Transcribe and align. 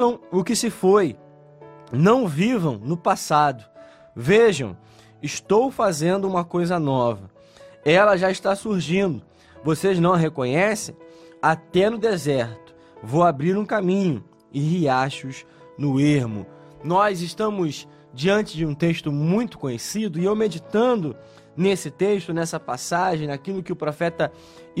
o 0.00 0.44
que 0.44 0.54
se 0.54 0.70
foi, 0.70 1.16
não 1.90 2.28
vivam 2.28 2.78
no 2.78 2.96
passado. 2.96 3.64
Vejam, 4.14 4.76
estou 5.20 5.72
fazendo 5.72 6.28
uma 6.28 6.44
coisa 6.44 6.78
nova. 6.78 7.28
Ela 7.84 8.16
já 8.16 8.30
está 8.30 8.54
surgindo. 8.54 9.20
Vocês 9.64 9.98
não 9.98 10.12
a 10.12 10.16
reconhecem? 10.16 10.96
Até 11.42 11.90
no 11.90 11.98
deserto 11.98 12.76
vou 13.02 13.24
abrir 13.24 13.58
um 13.58 13.66
caminho 13.66 14.24
e 14.52 14.60
riachos 14.60 15.44
no 15.76 16.00
ermo. 16.00 16.46
Nós 16.84 17.20
estamos 17.20 17.88
diante 18.14 18.56
de 18.56 18.64
um 18.64 18.74
texto 18.74 19.10
muito 19.10 19.58
conhecido 19.58 20.20
e 20.20 20.24
eu 20.24 20.36
meditando 20.36 21.16
nesse 21.56 21.90
texto, 21.90 22.32
nessa 22.32 22.60
passagem, 22.60 23.26
naquilo 23.26 23.64
que 23.64 23.72
o 23.72 23.76
profeta 23.76 24.30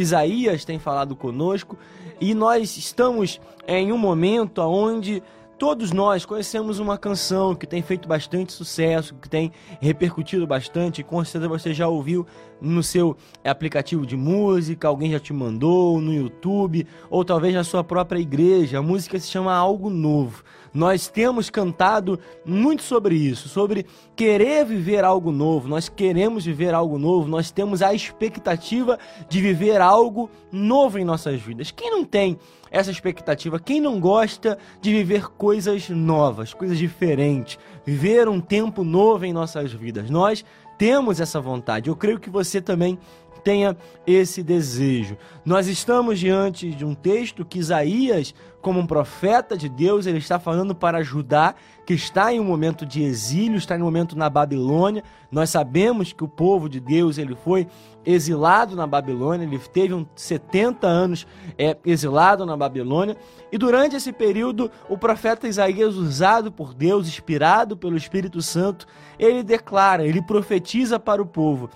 Isaías 0.00 0.64
tem 0.64 0.78
falado 0.78 1.16
conosco, 1.16 1.76
e 2.20 2.34
nós 2.34 2.76
estamos 2.76 3.40
em 3.66 3.92
um 3.92 3.98
momento 3.98 4.60
onde 4.60 5.22
Todos 5.58 5.90
nós 5.90 6.24
conhecemos 6.24 6.78
uma 6.78 6.96
canção 6.96 7.52
que 7.52 7.66
tem 7.66 7.82
feito 7.82 8.06
bastante 8.06 8.52
sucesso, 8.52 9.16
que 9.16 9.28
tem 9.28 9.50
repercutido 9.80 10.46
bastante, 10.46 11.02
com 11.02 11.24
certeza 11.24 11.48
você 11.48 11.74
já 11.74 11.88
ouviu 11.88 12.24
no 12.60 12.82
seu 12.82 13.16
aplicativo 13.44 14.06
de 14.06 14.16
música, 14.16 14.88
alguém 14.88 15.12
já 15.12 15.20
te 15.20 15.32
mandou 15.32 16.00
no 16.00 16.12
YouTube, 16.12 16.86
ou 17.10 17.24
talvez 17.24 17.54
na 17.54 17.64
sua 17.64 17.84
própria 17.84 18.18
igreja. 18.18 18.78
A 18.78 18.82
música 18.82 19.18
se 19.18 19.28
chama 19.28 19.54
Algo 19.54 19.90
Novo. 19.90 20.42
Nós 20.72 21.08
temos 21.08 21.48
cantado 21.48 22.18
muito 22.44 22.82
sobre 22.82 23.14
isso, 23.14 23.48
sobre 23.48 23.86
querer 24.14 24.64
viver 24.66 25.02
algo 25.02 25.32
novo. 25.32 25.66
Nós 25.66 25.88
queremos 25.88 26.44
viver 26.44 26.74
algo 26.74 26.98
novo, 26.98 27.28
nós 27.28 27.50
temos 27.50 27.80
a 27.80 27.94
expectativa 27.94 28.98
de 29.28 29.40
viver 29.40 29.80
algo 29.80 30.30
novo 30.52 30.98
em 30.98 31.04
nossas 31.04 31.40
vidas. 31.40 31.70
Quem 31.70 31.90
não 31.90 32.04
tem 32.04 32.38
essa 32.70 32.90
expectativa. 32.90 33.58
Quem 33.58 33.80
não 33.80 33.98
gosta 34.00 34.58
de 34.80 34.90
viver 34.92 35.28
coisas 35.28 35.88
novas, 35.88 36.52
coisas 36.52 36.78
diferentes, 36.78 37.58
viver 37.84 38.28
um 38.28 38.40
tempo 38.40 38.84
novo 38.84 39.24
em 39.24 39.32
nossas 39.32 39.72
vidas? 39.72 40.10
Nós 40.10 40.44
temos 40.78 41.20
essa 41.20 41.40
vontade. 41.40 41.90
Eu 41.90 41.96
creio 41.96 42.20
que 42.20 42.30
você 42.30 42.60
também 42.60 42.98
tenha 43.48 43.74
esse 44.06 44.42
desejo. 44.42 45.16
Nós 45.42 45.68
estamos 45.68 46.18
diante 46.18 46.70
de 46.70 46.84
um 46.84 46.94
texto 46.94 47.46
que 47.46 47.58
Isaías, 47.58 48.34
como 48.60 48.78
um 48.78 48.86
profeta 48.86 49.56
de 49.56 49.70
Deus, 49.70 50.04
ele 50.04 50.18
está 50.18 50.38
falando 50.38 50.74
para 50.74 51.02
Judá, 51.02 51.54
que 51.86 51.94
está 51.94 52.30
em 52.30 52.38
um 52.38 52.44
momento 52.44 52.84
de 52.84 53.02
exílio, 53.02 53.56
está 53.56 53.74
em 53.74 53.80
um 53.80 53.86
momento 53.86 54.18
na 54.18 54.28
Babilônia. 54.28 55.02
Nós 55.32 55.48
sabemos 55.48 56.12
que 56.12 56.22
o 56.22 56.28
povo 56.28 56.68
de 56.68 56.78
Deus 56.78 57.16
ele 57.16 57.34
foi 57.34 57.66
exilado 58.04 58.76
na 58.76 58.86
Babilônia, 58.86 59.46
ele 59.46 59.58
teve 59.58 59.94
uns 59.94 60.06
70 60.14 60.86
anos 60.86 61.26
é, 61.58 61.74
exilado 61.86 62.44
na 62.44 62.56
Babilônia, 62.56 63.16
e 63.50 63.56
durante 63.56 63.96
esse 63.96 64.12
período, 64.12 64.70
o 64.88 64.96
profeta 64.96 65.48
Isaías, 65.48 65.94
usado 65.96 66.52
por 66.52 66.74
Deus, 66.74 67.08
inspirado 67.08 67.76
pelo 67.76 67.96
Espírito 67.96 68.40
Santo, 68.40 68.86
ele 69.18 69.42
declara, 69.42 70.06
ele 70.06 70.22
profetiza 70.22 70.98
para 70.98 71.20
o 71.20 71.26
povo 71.26 71.68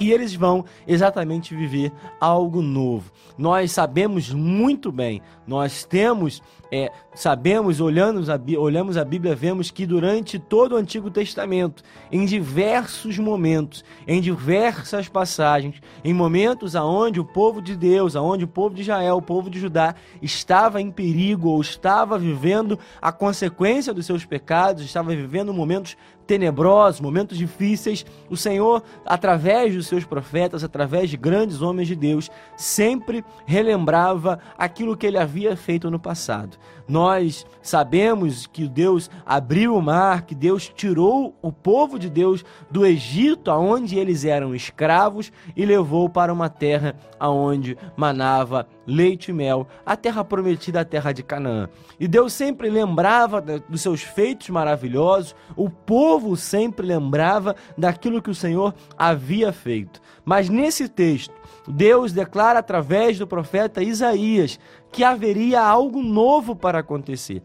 e 0.00 0.10
eles 0.10 0.34
vão 0.34 0.64
exatamente 0.88 1.54
viver 1.54 1.92
algo 2.18 2.62
novo. 2.62 3.12
Nós 3.36 3.70
sabemos 3.70 4.32
muito 4.32 4.90
bem, 4.90 5.20
nós 5.46 5.84
temos, 5.84 6.42
é, 6.72 6.92
sabemos, 7.14 7.80
olhamos 7.80 8.30
a, 8.30 8.40
olhamos 8.58 8.96
a 8.96 9.04
Bíblia, 9.04 9.34
vemos 9.34 9.70
que 9.70 9.84
durante 9.84 10.38
todo 10.38 10.72
o 10.72 10.76
Antigo 10.76 11.10
Testamento, 11.10 11.82
em 12.12 12.24
diversos 12.24 13.18
momentos, 13.18 13.84
em 14.06 14.20
diversas 14.20 15.08
passagens, 15.08 15.80
em 16.04 16.14
momentos 16.14 16.76
aonde 16.76 17.18
o 17.18 17.24
povo 17.24 17.60
de 17.60 17.76
Deus, 17.76 18.14
aonde 18.14 18.44
o 18.44 18.48
povo 18.48 18.74
de 18.74 18.82
Israel, 18.82 19.16
o 19.16 19.22
povo 19.22 19.50
de 19.50 19.58
Judá 19.58 19.94
estava 20.22 20.80
em 20.80 20.90
perigo 20.90 21.48
ou 21.48 21.60
estava 21.60 22.18
vivendo 22.18 22.78
a 23.02 23.10
consequência 23.10 23.92
dos 23.92 24.06
seus 24.06 24.24
pecados, 24.24 24.84
estava 24.84 25.14
vivendo 25.14 25.52
momentos 25.52 25.96
tenebrosos, 26.30 27.00
momentos 27.00 27.36
difíceis, 27.36 28.06
o 28.28 28.36
Senhor, 28.36 28.84
através 29.04 29.74
dos 29.74 29.88
seus 29.88 30.04
profetas, 30.04 30.62
através 30.62 31.10
de 31.10 31.16
grandes 31.16 31.60
homens 31.60 31.88
de 31.88 31.96
Deus, 31.96 32.30
sempre 32.56 33.24
relembrava 33.44 34.38
aquilo 34.56 34.96
que 34.96 35.08
ele 35.08 35.18
havia 35.18 35.56
feito 35.56 35.90
no 35.90 35.98
passado. 35.98 36.56
Nós 36.88 37.46
sabemos 37.62 38.46
que 38.46 38.66
Deus 38.66 39.08
abriu 39.24 39.76
o 39.76 39.82
mar, 39.82 40.22
que 40.22 40.34
Deus 40.34 40.68
tirou 40.68 41.36
o 41.40 41.52
povo 41.52 41.98
de 41.98 42.10
Deus 42.10 42.44
do 42.70 42.84
Egito, 42.84 43.50
aonde 43.50 43.98
eles 43.98 44.24
eram 44.24 44.54
escravos, 44.54 45.32
e 45.56 45.64
levou 45.64 46.08
para 46.08 46.32
uma 46.32 46.48
terra 46.48 46.96
aonde 47.18 47.78
manava 47.96 48.66
leite 48.86 49.30
e 49.30 49.34
mel, 49.34 49.68
a 49.86 49.96
terra 49.96 50.24
prometida, 50.24 50.80
a 50.80 50.84
terra 50.84 51.12
de 51.12 51.22
Canaã. 51.22 51.68
E 51.98 52.08
Deus 52.08 52.32
sempre 52.32 52.68
lembrava 52.68 53.40
dos 53.40 53.80
seus 53.80 54.02
feitos 54.02 54.48
maravilhosos, 54.48 55.34
o 55.56 55.70
povo 55.70 56.36
sempre 56.36 56.84
lembrava 56.86 57.54
daquilo 57.78 58.20
que 58.20 58.30
o 58.30 58.34
Senhor 58.34 58.74
havia 58.98 59.52
feito. 59.52 60.00
Mas 60.24 60.48
nesse 60.48 60.88
texto, 60.88 61.32
Deus 61.66 62.12
declara 62.12 62.58
através 62.58 63.18
do 63.18 63.26
profeta 63.26 63.82
Isaías 63.82 64.58
que 64.90 65.04
haveria 65.04 65.60
algo 65.60 66.02
novo 66.02 66.56
para 66.56 66.80
acontecer 66.80 67.42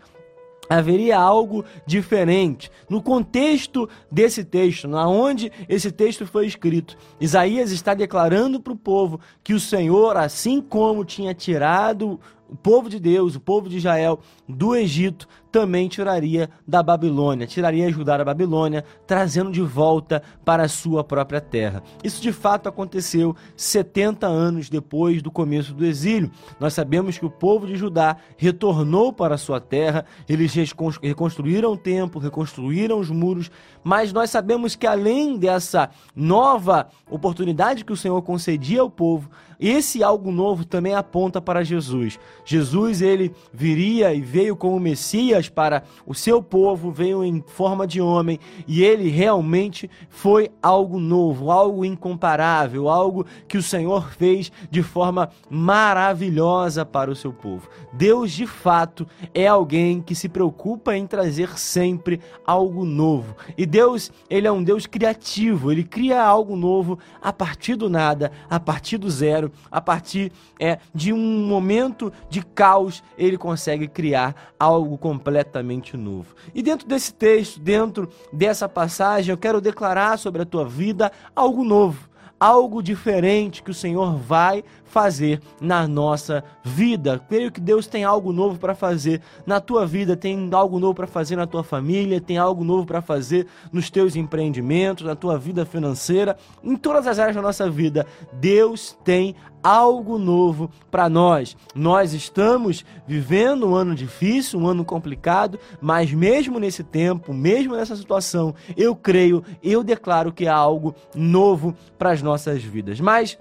haveria 0.70 1.18
algo 1.18 1.64
diferente. 1.86 2.72
No 2.90 3.02
contexto 3.02 3.90
desse 4.12 4.44
texto, 4.44 4.88
na 4.88 5.08
onde 5.08 5.52
esse 5.70 5.92
texto 5.92 6.26
foi 6.26 6.48
escrito, 6.48 6.98
Isaías 7.20 7.72
está 7.72 7.94
declarando 7.94 8.60
para 8.60 8.74
o 8.74 8.78
povo 8.78 9.20
que 9.44 9.54
o 9.54 9.60
Senhor, 9.60 10.18
assim 10.18 10.62
como 10.62 11.06
tinha 11.06 11.34
tirado 11.34 12.20
o 12.50 12.56
povo 12.56 12.90
de 12.90 13.00
Deus, 13.00 13.36
o 13.36 13.40
povo 13.40 13.68
de 13.68 13.78
Israel 13.78 14.20
do 14.48 14.76
Egito, 14.76 15.28
também 15.56 15.88
tiraria 15.88 16.50
da 16.68 16.84
Babilônia, 16.84 17.48
tiraria 17.48 17.90
Judá 17.90 18.18
da 18.18 18.26
Babilônia, 18.26 18.84
trazendo 19.08 19.54
de 19.54 19.62
volta 19.62 20.22
para 20.44 20.64
a 20.64 20.68
sua 20.68 21.02
própria 21.02 21.40
terra. 21.40 21.82
Isso 22.04 22.22
de 22.22 22.34
fato 22.34 22.68
aconteceu 22.68 23.34
70 23.56 24.28
anos 24.28 24.70
depois 24.70 25.22
do 25.22 25.32
começo 25.32 25.74
do 25.74 25.86
exílio. 25.86 26.30
Nós 26.60 26.74
sabemos 26.74 27.18
que 27.18 27.26
o 27.26 27.30
povo 27.30 27.66
de 27.66 27.78
Judá 27.78 28.18
retornou 28.36 29.14
para 29.14 29.36
a 29.36 29.38
sua 29.38 29.62
terra, 29.62 30.04
eles 30.28 30.54
reconstruíram 31.02 31.72
o 31.72 31.78
templo, 31.78 32.20
reconstruíram 32.20 33.00
os 33.00 33.10
muros, 33.10 33.50
mas 33.82 34.12
nós 34.12 34.30
sabemos 34.30 34.76
que 34.76 34.86
além 34.86 35.38
dessa 35.38 35.90
nova 36.14 36.90
oportunidade 37.10 37.86
que 37.86 37.94
o 37.94 37.98
Senhor 37.98 38.22
concedia 38.24 38.82
ao 38.82 38.90
povo, 38.90 39.30
esse 39.58 40.04
algo 40.04 40.32
novo 40.32 40.66
também 40.66 40.94
aponta 40.94 41.42
para 41.42 41.64
Jesus. 41.64 42.20
Jesus 42.46 43.02
ele 43.02 43.34
viria 43.52 44.14
e 44.14 44.22
veio 44.22 44.56
como 44.56 44.80
Messias 44.80 45.50
para 45.50 45.84
o 46.06 46.14
seu 46.14 46.42
povo, 46.42 46.92
veio 46.92 47.24
em 47.24 47.44
forma 47.46 47.86
de 47.86 48.00
homem 48.00 48.40
e 48.68 48.84
ele 48.84 49.10
realmente 49.10 49.90
foi 50.10 50.52
algo 50.62 51.00
novo, 51.00 51.52
algo 51.52 51.84
incomparável, 51.84 52.88
algo 52.88 53.26
que 53.48 53.58
o 53.58 53.64
Senhor 53.64 54.12
fez 54.12 54.52
de 54.70 54.84
forma 54.84 55.30
maravilhosa 55.50 56.86
para 56.86 57.12
o 57.12 57.16
seu 57.16 57.34
povo. 57.34 57.68
Deus 57.92 58.32
de 58.32 58.46
fato 58.46 59.08
é 59.34 59.48
alguém 59.48 60.02
que 60.02 60.16
se 60.16 60.30
preocupa 60.30 60.96
em 60.96 61.08
trazer 61.08 61.58
sempre 61.58 62.22
algo 62.46 62.86
novo. 62.86 63.36
E 63.58 63.66
Deus, 63.66 64.12
ele 64.30 64.48
é 64.48 64.52
um 64.52 64.64
Deus 64.64 64.86
criativo, 64.86 65.72
ele 65.72 65.84
cria 65.84 66.24
algo 66.24 66.56
novo 66.56 67.00
a 67.22 67.34
partir 67.34 67.76
do 67.76 67.90
nada, 67.90 68.32
a 68.50 68.60
partir 68.60 68.98
do 68.98 69.10
zero 69.10 69.52
a 69.72 69.82
partir 69.82 70.32
é, 70.60 70.80
de 70.94 71.12
um 71.12 71.48
momento 71.48 72.12
de 72.30 72.35
caos, 72.44 73.04
ele 73.18 73.38
consegue 73.38 73.88
criar 73.88 74.54
algo 74.60 74.98
completamente 74.98 75.96
novo. 75.96 76.36
E 76.54 76.62
dentro 76.62 76.88
desse 76.88 77.14
texto, 77.14 77.60
dentro 77.60 78.10
dessa 78.32 78.68
passagem, 78.68 79.32
eu 79.32 79.38
quero 79.38 79.62
declarar 79.62 80.18
sobre 80.18 80.42
a 80.42 80.46
tua 80.46 80.68
vida 80.68 81.12
algo 81.36 81.64
novo 81.64 82.15
algo 82.40 82.82
diferente 82.82 83.64
que 83.64 83.72
o 83.72 83.74
Senhor 83.74 84.16
vai 84.18 84.64
fazer 84.84 85.42
na 85.60 85.88
nossa 85.88 86.44
vida. 86.64 87.20
Creio 87.28 87.52
que 87.52 87.60
Deus 87.60 87.88
tem 87.88 88.04
algo 88.04 88.32
novo 88.32 88.58
para 88.58 88.74
fazer 88.74 89.22
na 89.46 89.60
tua 89.60 89.86
vida, 89.86 90.16
tem 90.16 90.50
algo 90.54 90.80
novo 90.80 90.94
para 90.94 91.08
fazer 91.08 91.36
na 91.36 91.46
tua 91.46 91.64
família, 91.64 92.22
tem 92.22 92.38
algo 92.38 92.64
novo 92.64 92.86
para 92.86 93.02
fazer 93.02 93.48
nos 93.72 93.90
teus 93.90 94.16
empreendimentos, 94.16 95.06
na 95.06 95.16
tua 95.16 95.38
vida 95.38 95.66
financeira, 95.66 96.38
em 96.64 96.76
todas 96.76 97.08
as 97.08 97.20
áreas 97.20 97.36
da 97.36 97.42
nossa 97.42 97.70
vida. 97.70 98.06
Deus 98.34 98.98
tem 99.04 99.36
algo 99.66 100.20
novo 100.20 100.70
para 100.92 101.10
nós. 101.10 101.58
Nós 101.74 102.14
estamos 102.14 102.86
vivendo 103.08 103.68
um 103.68 103.74
ano 103.74 103.96
difícil, 103.96 104.60
um 104.60 104.68
ano 104.68 104.86
complicado, 104.86 105.60
mas 105.82 106.14
mesmo 106.14 106.60
nesse 106.60 106.84
tempo, 106.84 107.34
mesmo 107.34 107.76
nessa 107.76 107.96
situação, 107.96 108.54
eu 108.78 108.96
creio, 108.96 109.44
eu 109.64 109.84
declaro 109.84 110.32
que 110.32 110.48
há 110.48 110.56
algo 110.56 110.94
novo 111.16 111.76
para 111.98 112.12
nossas 112.26 112.62
vidas. 112.62 113.00
Mas 113.00 113.38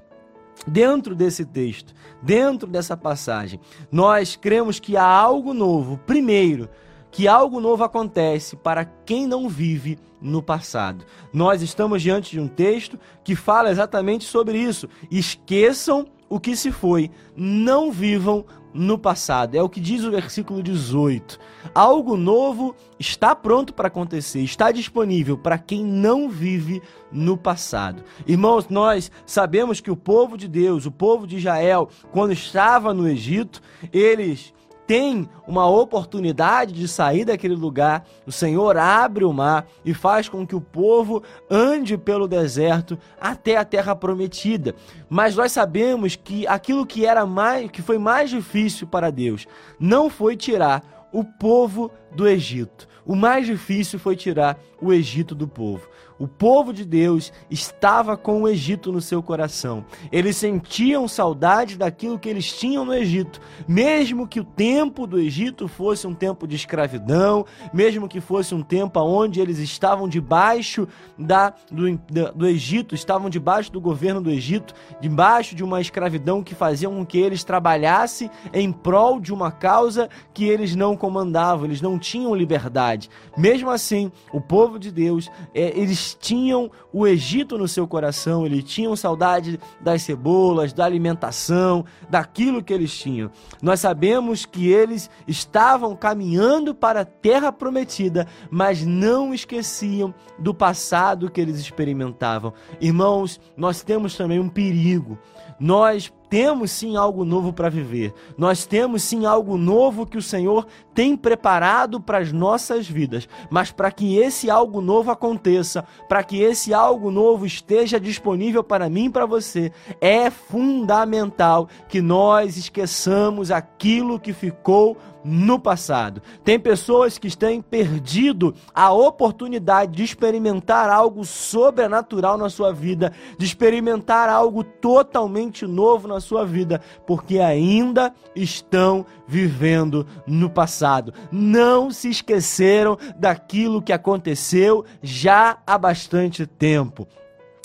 dentro 0.66 1.14
desse 1.14 1.44
texto, 1.44 1.92
dentro 2.22 2.68
dessa 2.68 2.96
passagem, 2.96 3.58
nós 3.90 4.36
cremos 4.36 4.78
que 4.78 4.96
há 4.96 5.04
algo 5.04 5.52
novo. 5.52 5.98
Primeiro, 6.06 6.68
que 7.10 7.26
algo 7.28 7.60
novo 7.60 7.84
acontece 7.84 8.56
para 8.56 8.84
quem 8.84 9.26
não 9.26 9.48
vive 9.48 9.98
no 10.20 10.42
passado. 10.42 11.04
Nós 11.32 11.62
estamos 11.62 12.02
diante 12.02 12.30
de 12.32 12.40
um 12.40 12.48
texto 12.48 12.98
que 13.22 13.36
fala 13.36 13.70
exatamente 13.70 14.24
sobre 14.24 14.58
isso. 14.58 14.88
Esqueçam 15.10 16.06
o 16.28 16.40
que 16.40 16.56
se 16.56 16.72
foi, 16.72 17.10
não 17.36 17.92
vivam 17.92 18.44
no 18.74 18.98
passado. 18.98 19.54
É 19.54 19.62
o 19.62 19.68
que 19.68 19.80
diz 19.80 20.02
o 20.02 20.10
versículo 20.10 20.62
18. 20.62 21.38
Algo 21.72 22.16
novo 22.16 22.74
está 22.98 23.34
pronto 23.34 23.72
para 23.72 23.86
acontecer, 23.86 24.40
está 24.40 24.72
disponível 24.72 25.38
para 25.38 25.56
quem 25.56 25.84
não 25.84 26.28
vive 26.28 26.82
no 27.12 27.36
passado. 27.36 28.02
Irmãos, 28.26 28.68
nós 28.68 29.10
sabemos 29.24 29.80
que 29.80 29.90
o 29.90 29.96
povo 29.96 30.36
de 30.36 30.48
Deus, 30.48 30.86
o 30.86 30.90
povo 30.90 31.26
de 31.26 31.36
Israel, 31.36 31.88
quando 32.10 32.32
estava 32.32 32.92
no 32.92 33.08
Egito, 33.08 33.62
eles 33.92 34.52
tem 34.86 35.28
uma 35.46 35.68
oportunidade 35.68 36.72
de 36.72 36.86
sair 36.86 37.24
daquele 37.24 37.54
lugar, 37.54 38.04
o 38.26 38.32
Senhor 38.32 38.76
abre 38.76 39.24
o 39.24 39.32
mar 39.32 39.66
e 39.84 39.94
faz 39.94 40.28
com 40.28 40.46
que 40.46 40.54
o 40.54 40.60
povo 40.60 41.22
ande 41.50 41.96
pelo 41.96 42.28
deserto 42.28 42.98
até 43.20 43.56
a 43.56 43.64
terra 43.64 43.94
prometida. 43.96 44.74
Mas 45.08 45.36
nós 45.36 45.52
sabemos 45.52 46.16
que 46.16 46.46
aquilo 46.46 46.86
que 46.86 47.06
era 47.06 47.24
mais, 47.24 47.70
que 47.70 47.82
foi 47.82 47.98
mais 47.98 48.30
difícil 48.30 48.86
para 48.86 49.10
Deus, 49.10 49.46
não 49.78 50.10
foi 50.10 50.36
tirar 50.36 51.08
o 51.12 51.24
povo 51.24 51.90
do 52.14 52.26
Egito. 52.26 52.88
O 53.06 53.14
mais 53.14 53.46
difícil 53.46 53.98
foi 53.98 54.16
tirar 54.16 54.58
o 54.80 54.92
Egito 54.92 55.34
do 55.34 55.46
povo. 55.46 55.86
O 56.18 56.28
povo 56.28 56.72
de 56.72 56.84
Deus 56.84 57.32
estava 57.50 58.16
com 58.16 58.42
o 58.42 58.48
Egito 58.48 58.92
no 58.92 59.00
seu 59.00 59.22
coração. 59.22 59.84
Eles 60.12 60.36
sentiam 60.36 61.08
saudade 61.08 61.76
daquilo 61.76 62.18
que 62.18 62.28
eles 62.28 62.52
tinham 62.52 62.84
no 62.84 62.94
Egito, 62.94 63.40
mesmo 63.66 64.28
que 64.28 64.38
o 64.38 64.44
tempo 64.44 65.06
do 65.06 65.18
Egito 65.18 65.66
fosse 65.66 66.06
um 66.06 66.14
tempo 66.14 66.46
de 66.46 66.54
escravidão, 66.54 67.44
mesmo 67.72 68.08
que 68.08 68.20
fosse 68.20 68.54
um 68.54 68.62
tempo 68.62 69.00
onde 69.00 69.40
eles 69.40 69.58
estavam 69.58 70.08
debaixo 70.08 70.86
da, 71.18 71.52
do, 71.70 71.98
do 72.34 72.46
Egito, 72.46 72.94
estavam 72.94 73.28
debaixo 73.28 73.72
do 73.72 73.80
governo 73.80 74.20
do 74.20 74.30
Egito, 74.30 74.72
debaixo 75.00 75.54
de 75.54 75.64
uma 75.64 75.80
escravidão 75.80 76.42
que 76.42 76.54
fazia 76.54 76.88
com 76.88 77.04
que 77.04 77.18
eles 77.18 77.42
trabalhassem 77.42 78.30
em 78.52 78.70
prol 78.70 79.18
de 79.18 79.32
uma 79.32 79.50
causa 79.50 80.08
que 80.32 80.44
eles 80.44 80.76
não 80.76 80.96
comandavam, 80.96 81.64
eles 81.64 81.80
não 81.80 81.98
tinham 81.98 82.34
liberdade. 82.34 83.10
Mesmo 83.36 83.70
assim, 83.70 84.12
o 84.32 84.40
povo 84.40 84.78
de 84.78 84.92
Deus, 84.92 85.30
é, 85.52 85.76
eles 85.78 86.03
tinham 86.12 86.70
o 86.92 87.06
Egito 87.06 87.56
no 87.56 87.68
seu 87.68 87.86
coração, 87.86 88.44
eles 88.44 88.64
tinham 88.64 88.96
saudade 88.96 89.58
das 89.80 90.02
cebolas, 90.02 90.72
da 90.72 90.84
alimentação, 90.84 91.84
daquilo 92.10 92.62
que 92.62 92.72
eles 92.72 92.92
tinham. 92.96 93.30
Nós 93.62 93.80
sabemos 93.80 94.44
que 94.44 94.68
eles 94.68 95.08
estavam 95.26 95.94
caminhando 95.94 96.74
para 96.74 97.02
a 97.02 97.04
terra 97.04 97.52
prometida, 97.52 98.26
mas 98.50 98.84
não 98.84 99.32
esqueciam 99.32 100.12
do 100.38 100.52
passado 100.52 101.30
que 101.30 101.40
eles 101.40 101.58
experimentavam. 101.58 102.52
Irmãos, 102.80 103.40
nós 103.56 103.82
temos 103.82 104.16
também 104.16 104.40
um 104.40 104.48
perigo. 104.48 105.18
Nós 105.58 106.12
temos 106.28 106.70
sim 106.70 106.96
algo 106.96 107.24
novo 107.24 107.52
para 107.52 107.68
viver. 107.68 108.12
Nós 108.36 108.66
temos 108.66 109.02
sim 109.02 109.26
algo 109.26 109.56
novo 109.56 110.06
que 110.06 110.18
o 110.18 110.22
Senhor 110.22 110.66
tem 110.94 111.16
preparado 111.16 112.00
para 112.00 112.18
as 112.18 112.32
nossas 112.32 112.88
vidas. 112.88 113.28
Mas 113.50 113.70
para 113.70 113.90
que 113.90 114.16
esse 114.16 114.50
algo 114.50 114.80
novo 114.80 115.10
aconteça, 115.10 115.84
para 116.08 116.22
que 116.22 116.40
esse 116.40 116.74
algo 116.74 117.10
novo 117.10 117.46
esteja 117.46 118.00
disponível 118.00 118.64
para 118.64 118.88
mim 118.88 119.06
e 119.06 119.10
para 119.10 119.26
você, 119.26 119.72
é 120.00 120.30
fundamental 120.30 121.68
que 121.88 122.00
nós 122.00 122.56
esqueçamos 122.56 123.50
aquilo 123.50 124.18
que 124.18 124.32
ficou 124.32 124.96
no 125.24 125.58
passado. 125.58 126.20
Tem 126.44 126.60
pessoas 126.60 127.16
que 127.16 127.34
têm 127.34 127.62
perdido 127.62 128.54
a 128.74 128.92
oportunidade 128.92 129.92
de 129.92 130.04
experimentar 130.04 130.90
algo 130.90 131.24
sobrenatural 131.24 132.36
na 132.36 132.50
sua 132.50 132.72
vida, 132.72 133.12
de 133.38 133.46
experimentar 133.46 134.28
algo 134.28 134.62
totalmente 134.62 135.66
novo 135.66 136.06
na 136.06 136.20
sua 136.20 136.44
vida, 136.44 136.80
porque 137.06 137.38
ainda 137.38 138.14
estão 138.36 139.06
vivendo 139.26 140.06
no 140.26 140.50
passado. 140.50 141.14
Não 141.32 141.90
se 141.90 142.10
esqueceram 142.10 142.98
daquilo 143.16 143.82
que 143.82 143.92
aconteceu 143.92 144.84
já 145.02 145.58
há 145.66 145.78
bastante 145.78 146.46
tempo. 146.46 147.08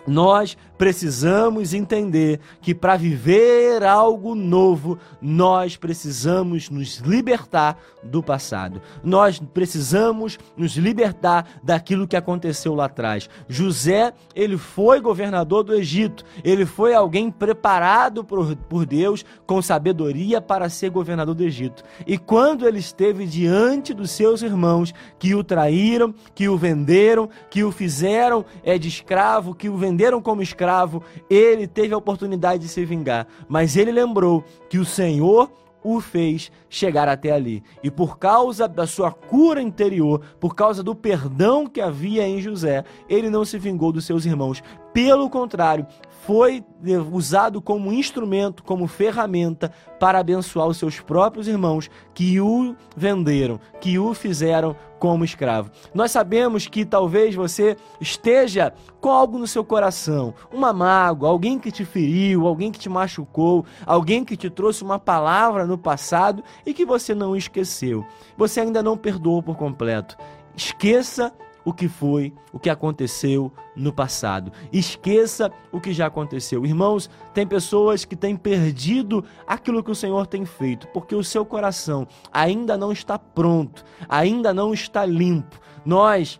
Nós 0.07 0.57
precisamos 0.79 1.73
entender 1.73 2.39
que 2.61 2.73
para 2.73 2.95
viver 2.95 3.83
algo 3.83 4.33
novo, 4.33 4.97
nós 5.21 5.75
precisamos 5.75 6.69
nos 6.69 6.99
libertar 6.99 7.77
do 8.01 8.23
passado. 8.23 8.81
Nós 9.03 9.39
precisamos 9.53 10.39
nos 10.55 10.77
libertar 10.77 11.59
daquilo 11.61 12.07
que 12.07 12.15
aconteceu 12.15 12.73
lá 12.73 12.85
atrás. 12.85 13.29
José, 13.49 14.13
ele 14.33 14.57
foi 14.57 15.01
governador 15.01 15.65
do 15.65 15.75
Egito. 15.75 16.23
Ele 16.45 16.65
foi 16.65 16.93
alguém 16.93 17.29
preparado 17.29 18.23
por, 18.23 18.55
por 18.55 18.85
Deus 18.85 19.25
com 19.45 19.61
sabedoria 19.61 20.39
para 20.39 20.69
ser 20.69 20.91
governador 20.91 21.35
do 21.35 21.43
Egito. 21.43 21.83
E 22.07 22.17
quando 22.17 22.65
ele 22.65 22.79
esteve 22.79 23.25
diante 23.25 23.93
dos 23.93 24.11
seus 24.11 24.41
irmãos 24.41 24.93
que 25.19 25.35
o 25.35 25.43
traíram, 25.43 26.15
que 26.33 26.47
o 26.47 26.57
venderam, 26.57 27.29
que 27.49 27.65
o 27.65 27.71
fizeram 27.71 28.45
é 28.63 28.77
de 28.77 28.87
escravo, 28.87 29.53
que 29.53 29.67
o 29.67 29.75
venderam 29.75 30.21
como 30.21 30.41
escravo, 30.41 30.68
escravo, 30.69 31.03
ele 31.29 31.67
teve 31.67 31.93
a 31.93 31.97
oportunidade 31.97 32.63
de 32.63 32.69
se 32.69 32.85
vingar, 32.85 33.27
mas 33.47 33.75
ele 33.75 33.91
lembrou 33.91 34.43
que 34.69 34.77
o 34.77 34.85
Senhor 34.85 35.51
o 35.81 35.99
fez 36.01 36.51
chegar 36.69 37.07
até 37.07 37.31
ali. 37.31 37.63
E 37.81 37.89
por 37.89 38.19
causa 38.19 38.67
da 38.67 38.85
sua 38.85 39.11
cura 39.11 39.61
interior, 39.61 40.21
por 40.39 40.53
causa 40.53 40.83
do 40.83 40.93
perdão 40.93 41.65
que 41.65 41.79
havia 41.79 42.27
em 42.27 42.41
José, 42.41 42.83
ele 43.07 43.29
não 43.29 43.45
se 43.45 43.57
vingou 43.57 43.91
dos 43.91 44.05
seus 44.05 44.25
irmãos. 44.25 44.61
Pelo 44.93 45.29
contrário, 45.29 45.87
foi 46.25 46.63
usado 47.11 47.61
como 47.61 47.93
instrumento, 47.93 48.63
como 48.63 48.87
ferramenta 48.87 49.71
para 49.99 50.19
abençoar 50.19 50.67
os 50.67 50.77
seus 50.77 50.99
próprios 50.99 51.47
irmãos 51.47 51.89
que 52.13 52.39
o 52.39 52.75
venderam, 52.95 53.59
que 53.79 53.97
o 53.97 54.13
fizeram 54.13 54.75
como 54.99 55.23
escravo. 55.23 55.71
Nós 55.93 56.11
sabemos 56.11 56.67
que 56.67 56.85
talvez 56.85 57.33
você 57.33 57.77
esteja 58.01 58.73
com 58.99 59.09
algo 59.09 59.37
no 59.37 59.47
seu 59.47 59.63
coração, 59.63 60.33
uma 60.53 60.73
mágoa, 60.73 61.29
alguém 61.29 61.57
que 61.57 61.71
te 61.71 61.85
feriu, 61.85 62.45
alguém 62.45 62.71
que 62.71 62.79
te 62.79 62.89
machucou, 62.89 63.65
alguém 63.85 64.25
que 64.25 64.35
te 64.35 64.49
trouxe 64.49 64.83
uma 64.83 64.99
palavra 64.99 65.65
no 65.65 65.77
passado 65.77 66.43
e 66.65 66.73
que 66.73 66.85
você 66.85 67.15
não 67.15 67.35
esqueceu. 67.35 68.05
Você 68.37 68.59
ainda 68.59 68.83
não 68.83 68.97
perdoou 68.97 69.41
por 69.41 69.55
completo. 69.55 70.17
Esqueça 70.55 71.33
o 71.63 71.73
que 71.73 71.87
foi, 71.87 72.33
o 72.51 72.59
que 72.59 72.69
aconteceu 72.69 73.51
no 73.75 73.93
passado. 73.93 74.51
Esqueça 74.71 75.51
o 75.71 75.79
que 75.79 75.93
já 75.93 76.07
aconteceu. 76.07 76.65
Irmãos, 76.65 77.09
tem 77.33 77.45
pessoas 77.45 78.05
que 78.05 78.15
têm 78.15 78.35
perdido 78.35 79.23
aquilo 79.47 79.83
que 79.83 79.91
o 79.91 79.95
Senhor 79.95 80.27
tem 80.27 80.45
feito, 80.45 80.87
porque 80.87 81.15
o 81.15 81.23
seu 81.23 81.45
coração 81.45 82.07
ainda 82.31 82.77
não 82.77 82.91
está 82.91 83.17
pronto, 83.17 83.83
ainda 84.07 84.53
não 84.53 84.73
está 84.73 85.05
limpo. 85.05 85.59
Nós 85.85 86.39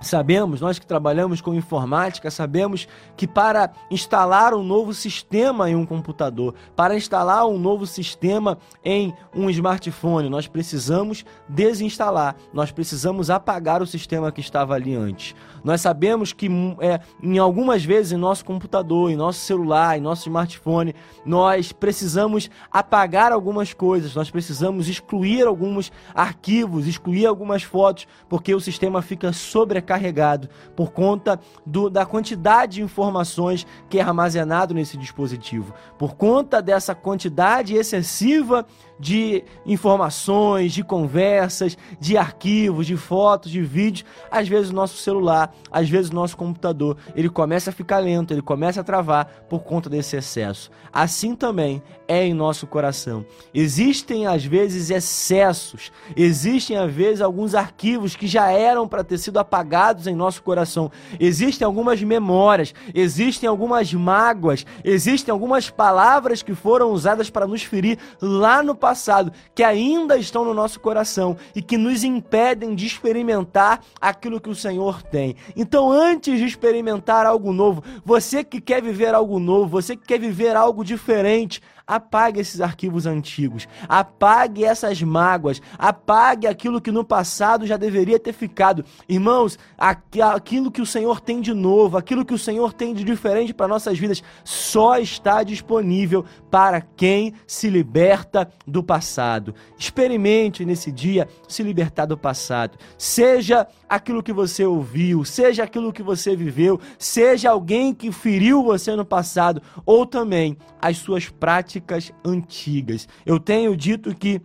Sabemos, 0.00 0.62
nós 0.62 0.78
que 0.78 0.86
trabalhamos 0.86 1.42
com 1.42 1.52
informática, 1.52 2.30
sabemos 2.30 2.88
que 3.18 3.26
para 3.26 3.70
instalar 3.90 4.54
um 4.54 4.62
novo 4.62 4.94
sistema 4.94 5.68
em 5.68 5.76
um 5.76 5.84
computador, 5.84 6.54
para 6.74 6.96
instalar 6.96 7.46
um 7.46 7.58
novo 7.58 7.86
sistema 7.86 8.56
em 8.82 9.12
um 9.34 9.50
smartphone, 9.50 10.30
nós 10.30 10.46
precisamos 10.46 11.22
desinstalar, 11.46 12.34
nós 12.50 12.72
precisamos 12.72 13.28
apagar 13.28 13.82
o 13.82 13.86
sistema 13.86 14.32
que 14.32 14.40
estava 14.40 14.72
ali 14.72 14.94
antes. 14.94 15.34
Nós 15.62 15.82
sabemos 15.82 16.32
que 16.32 16.48
hum, 16.48 16.74
é, 16.80 17.00
em 17.22 17.36
algumas 17.36 17.84
vezes 17.84 18.12
em 18.12 18.16
nosso 18.16 18.42
computador, 18.42 19.10
em 19.10 19.16
nosso 19.16 19.40
celular, 19.40 19.98
em 19.98 20.00
nosso 20.00 20.22
smartphone, 20.22 20.94
nós 21.26 21.72
precisamos 21.72 22.48
apagar 22.72 23.32
algumas 23.32 23.74
coisas, 23.74 24.14
nós 24.14 24.30
precisamos 24.30 24.88
excluir 24.88 25.46
alguns 25.46 25.92
arquivos, 26.14 26.86
excluir 26.86 27.26
algumas 27.26 27.62
fotos, 27.62 28.08
porque 28.30 28.54
o 28.54 28.60
sistema 28.60 29.02
fica 29.02 29.30
sobrecarregado 29.30 29.89
carregado 29.90 30.48
por 30.76 30.92
conta 30.92 31.40
do, 31.66 31.90
da 31.90 32.06
quantidade 32.06 32.74
de 32.74 32.82
informações 32.82 33.66
que 33.88 33.98
é 33.98 34.02
armazenado 34.02 34.72
nesse 34.72 34.96
dispositivo. 34.96 35.74
Por 35.98 36.14
conta 36.14 36.62
dessa 36.62 36.94
quantidade 36.94 37.74
excessiva 37.74 38.64
de 39.00 39.42
informações, 39.66 40.72
de 40.72 40.84
conversas, 40.84 41.76
de 41.98 42.16
arquivos, 42.16 42.86
de 42.86 42.96
fotos, 42.96 43.50
de 43.50 43.62
vídeos, 43.62 44.04
às 44.30 44.46
vezes 44.46 44.70
o 44.70 44.74
nosso 44.74 44.98
celular, 44.98 45.52
às 45.72 45.88
vezes 45.88 46.10
o 46.10 46.14
nosso 46.14 46.36
computador, 46.36 46.96
ele 47.16 47.28
começa 47.28 47.70
a 47.70 47.72
ficar 47.72 47.98
lento, 47.98 48.32
ele 48.32 48.42
começa 48.42 48.82
a 48.82 48.84
travar 48.84 49.24
por 49.48 49.64
conta 49.64 49.90
desse 49.90 50.16
excesso. 50.16 50.70
Assim 50.92 51.34
também 51.34 51.82
é 52.06 52.24
em 52.24 52.34
nosso 52.34 52.66
coração. 52.66 53.24
Existem 53.52 54.26
às 54.26 54.44
vezes 54.44 54.90
excessos, 54.90 55.90
existem 56.14 56.76
às 56.76 56.92
vezes 56.92 57.20
alguns 57.20 57.56
arquivos 57.56 58.14
que 58.14 58.28
já 58.28 58.52
eram 58.52 58.86
para 58.86 59.02
ter 59.02 59.18
sido 59.18 59.38
apagados 59.38 59.79
em 60.06 60.14
nosso 60.14 60.42
coração. 60.42 60.90
Existem 61.18 61.64
algumas 61.64 62.02
memórias, 62.02 62.74
existem 62.94 63.48
algumas 63.48 63.92
mágoas, 63.92 64.66
existem 64.84 65.32
algumas 65.32 65.70
palavras 65.70 66.42
que 66.42 66.54
foram 66.54 66.90
usadas 66.90 67.30
para 67.30 67.46
nos 67.46 67.62
ferir 67.62 67.98
lá 68.20 68.62
no 68.62 68.74
passado 68.74 69.32
que 69.54 69.62
ainda 69.62 70.16
estão 70.16 70.44
no 70.44 70.54
nosso 70.54 70.80
coração 70.80 71.36
e 71.54 71.62
que 71.62 71.76
nos 71.76 72.04
impedem 72.04 72.74
de 72.74 72.86
experimentar 72.86 73.80
aquilo 74.00 74.40
que 74.40 74.50
o 74.50 74.54
Senhor 74.54 75.02
tem. 75.02 75.36
Então, 75.56 75.90
antes 75.90 76.38
de 76.38 76.44
experimentar 76.44 77.26
algo 77.26 77.52
novo, 77.52 77.82
você 78.04 78.44
que 78.44 78.60
quer 78.60 78.82
viver 78.82 79.14
algo 79.14 79.38
novo, 79.38 79.68
você 79.68 79.96
que 79.96 80.06
quer 80.06 80.18
viver 80.18 80.56
algo 80.56 80.84
diferente, 80.84 81.60
Apague 81.90 82.38
esses 82.38 82.60
arquivos 82.60 83.04
antigos, 83.04 83.66
apague 83.88 84.64
essas 84.64 85.02
mágoas, 85.02 85.60
apague 85.76 86.46
aquilo 86.46 86.80
que 86.80 86.92
no 86.92 87.04
passado 87.04 87.66
já 87.66 87.76
deveria 87.76 88.16
ter 88.16 88.32
ficado. 88.32 88.84
Irmãos, 89.08 89.58
aquilo 89.76 90.70
que 90.70 90.80
o 90.80 90.86
Senhor 90.86 91.20
tem 91.20 91.40
de 91.40 91.52
novo, 91.52 91.96
aquilo 91.96 92.24
que 92.24 92.32
o 92.32 92.38
Senhor 92.38 92.72
tem 92.72 92.94
de 92.94 93.02
diferente 93.02 93.52
para 93.52 93.66
nossas 93.66 93.98
vidas, 93.98 94.22
só 94.44 94.98
está 94.98 95.42
disponível 95.42 96.24
para 96.48 96.80
quem 96.80 97.34
se 97.44 97.68
liberta 97.68 98.48
do 98.64 98.84
passado. 98.84 99.52
Experimente 99.76 100.64
nesse 100.64 100.92
dia 100.92 101.26
se 101.48 101.60
libertar 101.64 102.06
do 102.06 102.16
passado. 102.16 102.78
Seja 102.96 103.66
aquilo 103.88 104.22
que 104.22 104.32
você 104.32 104.64
ouviu, 104.64 105.24
seja 105.24 105.64
aquilo 105.64 105.92
que 105.92 106.04
você 106.04 106.36
viveu, 106.36 106.80
seja 106.96 107.50
alguém 107.50 107.92
que 107.92 108.12
feriu 108.12 108.62
você 108.62 108.94
no 108.94 109.04
passado, 109.04 109.60
ou 109.84 110.06
também 110.06 110.56
as 110.80 110.98
suas 110.98 111.28
práticas 111.28 111.79
antigas. 112.24 113.08
Eu 113.24 113.38
tenho 113.38 113.76
dito 113.76 114.14
que 114.14 114.40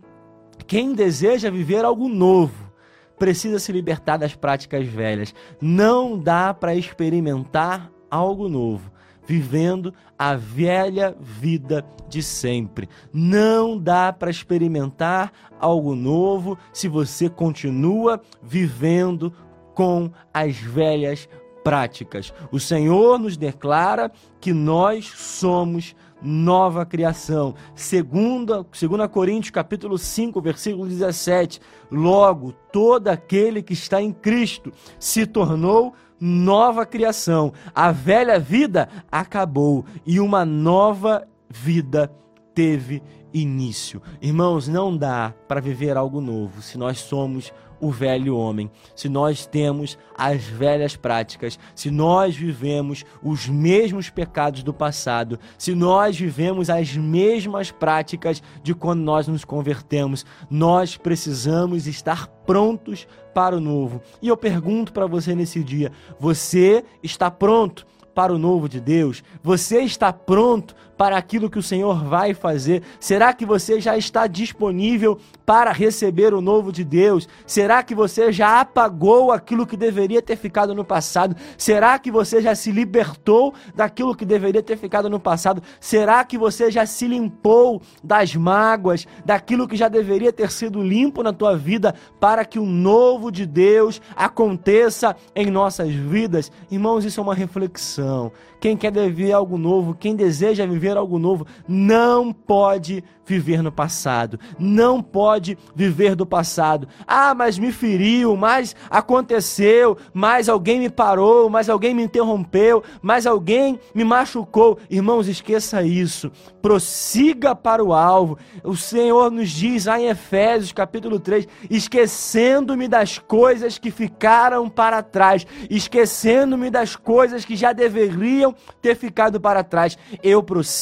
quem 0.66 0.94
deseja 0.94 1.50
viver 1.50 1.84
algo 1.84 2.08
novo 2.08 2.72
precisa 3.18 3.58
se 3.58 3.72
libertar 3.72 4.16
das 4.16 4.34
práticas 4.34 4.86
velhas. 4.86 5.34
Não 5.60 6.18
dá 6.18 6.52
para 6.52 6.74
experimentar 6.74 7.90
algo 8.10 8.48
novo 8.48 8.90
vivendo 9.26 9.92
a 10.18 10.36
velha 10.36 11.14
vida 11.20 11.84
de 12.08 12.22
sempre. 12.22 12.88
Não 13.12 13.76
dá 13.76 14.12
para 14.12 14.30
experimentar 14.30 15.32
algo 15.58 15.94
novo 15.94 16.56
se 16.72 16.88
você 16.88 17.28
continua 17.28 18.20
vivendo 18.42 19.32
com 19.74 20.10
as 20.32 20.56
velhas 20.56 21.28
práticas. 21.64 22.32
O 22.52 22.60
Senhor 22.60 23.18
nos 23.18 23.36
declara 23.36 24.12
que 24.40 24.52
nós 24.52 25.06
somos 25.06 25.96
nova 26.22 26.84
criação. 26.86 27.54
Segunda, 27.74 28.64
2 28.64 29.10
Coríntios 29.10 29.50
capítulo 29.50 29.98
5, 29.98 30.40
versículo 30.40 30.86
17. 30.86 31.60
Logo, 31.90 32.52
todo 32.72 33.08
aquele 33.08 33.62
que 33.62 33.72
está 33.72 34.00
em 34.00 34.12
Cristo 34.12 34.72
se 34.98 35.26
tornou 35.26 35.94
nova 36.20 36.86
criação. 36.86 37.52
A 37.74 37.92
velha 37.92 38.38
vida 38.38 38.88
acabou 39.10 39.84
e 40.06 40.18
uma 40.20 40.44
nova 40.44 41.26
vida 41.48 42.10
teve 42.54 43.02
início. 43.40 44.00
Irmãos, 44.20 44.66
não 44.66 44.96
dá 44.96 45.34
para 45.46 45.60
viver 45.60 45.96
algo 45.96 46.20
novo 46.20 46.62
se 46.62 46.78
nós 46.78 46.98
somos 46.98 47.52
o 47.78 47.90
velho 47.90 48.34
homem, 48.34 48.70
se 48.94 49.06
nós 49.06 49.44
temos 49.44 49.98
as 50.16 50.42
velhas 50.44 50.96
práticas, 50.96 51.58
se 51.74 51.90
nós 51.90 52.34
vivemos 52.34 53.04
os 53.22 53.46
mesmos 53.46 54.08
pecados 54.08 54.62
do 54.62 54.72
passado, 54.72 55.38
se 55.58 55.74
nós 55.74 56.18
vivemos 56.18 56.70
as 56.70 56.96
mesmas 56.96 57.70
práticas 57.70 58.42
de 58.62 58.74
quando 58.74 59.00
nós 59.02 59.28
nos 59.28 59.44
convertemos, 59.44 60.24
nós 60.48 60.96
precisamos 60.96 61.86
estar 61.86 62.26
prontos 62.46 63.06
para 63.34 63.54
o 63.54 63.60
novo. 63.60 64.00
E 64.22 64.28
eu 64.28 64.36
pergunto 64.38 64.90
para 64.90 65.06
você 65.06 65.34
nesse 65.34 65.62
dia: 65.62 65.92
você 66.18 66.82
está 67.02 67.30
pronto? 67.30 67.86
para 68.16 68.32
o 68.32 68.38
novo 68.38 68.66
de 68.66 68.80
Deus? 68.80 69.22
Você 69.42 69.82
está 69.82 70.10
pronto 70.10 70.74
para 70.96 71.16
aquilo 71.16 71.50
que 71.50 71.58
o 71.58 71.62
Senhor 71.62 72.04
vai 72.04 72.34
fazer? 72.34 72.82
Será 72.98 73.32
que 73.32 73.44
você 73.44 73.80
já 73.80 73.96
está 73.96 74.26
disponível 74.26 75.18
para 75.44 75.70
receber 75.70 76.34
o 76.34 76.40
novo 76.40 76.72
de 76.72 76.84
Deus? 76.84 77.28
Será 77.46 77.82
que 77.82 77.94
você 77.94 78.32
já 78.32 78.60
apagou 78.60 79.30
aquilo 79.30 79.66
que 79.66 79.76
deveria 79.76 80.20
ter 80.20 80.36
ficado 80.36 80.74
no 80.74 80.84
passado? 80.84 81.36
Será 81.56 81.98
que 81.98 82.10
você 82.10 82.40
já 82.40 82.54
se 82.54 82.72
libertou 82.72 83.54
daquilo 83.74 84.16
que 84.16 84.24
deveria 84.24 84.62
ter 84.62 84.76
ficado 84.76 85.08
no 85.08 85.20
passado? 85.20 85.62
Será 85.80 86.24
que 86.24 86.36
você 86.36 86.70
já 86.70 86.84
se 86.86 87.06
limpou 87.06 87.80
das 88.02 88.34
mágoas, 88.34 89.06
daquilo 89.24 89.68
que 89.68 89.76
já 89.76 89.88
deveria 89.88 90.32
ter 90.32 90.50
sido 90.50 90.82
limpo 90.82 91.22
na 91.22 91.32
tua 91.32 91.56
vida 91.56 91.94
para 92.18 92.44
que 92.44 92.58
o 92.58 92.66
novo 92.66 93.30
de 93.30 93.46
Deus 93.46 94.00
aconteça 94.16 95.16
em 95.34 95.50
nossas 95.50 95.92
vidas? 95.92 96.50
Irmãos, 96.70 97.04
isso 97.04 97.20
é 97.20 97.22
uma 97.22 97.34
reflexão. 97.34 98.32
Quem 98.58 98.76
quer 98.76 98.90
viver 98.90 99.32
algo 99.32 99.58
novo, 99.58 99.94
quem 99.94 100.16
deseja 100.16 100.66
viver 100.86 100.96
algo 100.96 101.18
novo, 101.18 101.46
não 101.66 102.32
pode 102.32 103.02
viver 103.24 103.60
no 103.60 103.72
passado, 103.72 104.38
não 104.56 105.02
pode 105.02 105.58
viver 105.74 106.14
do 106.14 106.24
passado. 106.24 106.86
Ah, 107.04 107.34
mas 107.34 107.58
me 107.58 107.72
feriu, 107.72 108.36
mas 108.36 108.76
aconteceu, 108.88 109.98
mas 110.14 110.48
alguém 110.48 110.78
me 110.78 110.88
parou, 110.88 111.50
mas 111.50 111.68
alguém 111.68 111.92
me 111.92 112.04
interrompeu, 112.04 112.84
mas 113.02 113.26
alguém 113.26 113.80
me 113.92 114.04
machucou. 114.04 114.78
Irmãos, 114.88 115.26
esqueça 115.26 115.82
isso. 115.82 116.30
Prossiga 116.62 117.56
para 117.56 117.82
o 117.82 117.92
alvo. 117.92 118.38
O 118.62 118.76
Senhor 118.76 119.28
nos 119.32 119.50
diz 119.50 119.86
lá 119.86 119.98
em 120.00 120.06
Efésios, 120.06 120.70
capítulo 120.70 121.18
3, 121.18 121.48
esquecendo-me 121.68 122.86
das 122.86 123.18
coisas 123.18 123.76
que 123.76 123.90
ficaram 123.90 124.68
para 124.68 125.02
trás, 125.02 125.44
esquecendo-me 125.68 126.70
das 126.70 126.94
coisas 126.94 127.44
que 127.44 127.56
já 127.56 127.72
deveriam 127.72 128.54
ter 128.80 128.94
ficado 128.94 129.40
para 129.40 129.64
trás. 129.64 129.98
Eu 130.22 130.44
prossigo 130.44 130.75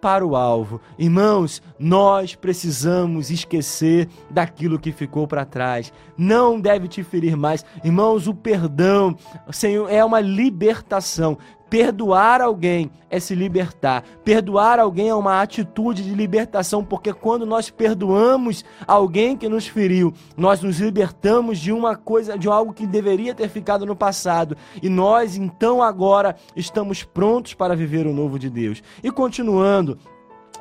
para 0.00 0.24
o 0.26 0.36
alvo. 0.36 0.80
Irmãos, 0.98 1.62
nós 1.78 2.34
precisamos 2.34 3.30
esquecer 3.30 4.08
daquilo 4.30 4.78
que 4.78 4.92
ficou 4.92 5.26
para 5.26 5.44
trás. 5.44 5.92
Não 6.16 6.60
deve 6.60 6.88
te 6.88 7.02
ferir 7.02 7.36
mais. 7.36 7.64
Irmãos, 7.84 8.26
o 8.28 8.34
perdão, 8.34 9.16
Senhor, 9.50 9.90
é 9.90 10.04
uma 10.04 10.20
libertação. 10.20 11.36
Perdoar 11.70 12.40
alguém 12.40 12.90
é 13.10 13.20
se 13.20 13.34
libertar. 13.34 14.02
Perdoar 14.24 14.78
alguém 14.78 15.08
é 15.08 15.14
uma 15.14 15.42
atitude 15.42 16.02
de 16.02 16.14
libertação, 16.14 16.82
porque 16.82 17.12
quando 17.12 17.44
nós 17.44 17.68
perdoamos 17.68 18.64
alguém 18.86 19.36
que 19.36 19.48
nos 19.48 19.66
feriu, 19.66 20.12
nós 20.36 20.62
nos 20.62 20.80
libertamos 20.80 21.58
de 21.58 21.70
uma 21.70 21.94
coisa, 21.94 22.38
de 22.38 22.48
algo 22.48 22.72
que 22.72 22.86
deveria 22.86 23.34
ter 23.34 23.48
ficado 23.48 23.84
no 23.84 23.94
passado. 23.94 24.56
E 24.82 24.88
nós, 24.88 25.36
então, 25.36 25.82
agora 25.82 26.36
estamos 26.56 27.02
prontos 27.02 27.52
para 27.52 27.76
viver 27.76 28.06
o 28.06 28.14
novo 28.14 28.38
de 28.38 28.48
Deus. 28.48 28.82
E 29.02 29.10
continuando, 29.10 29.98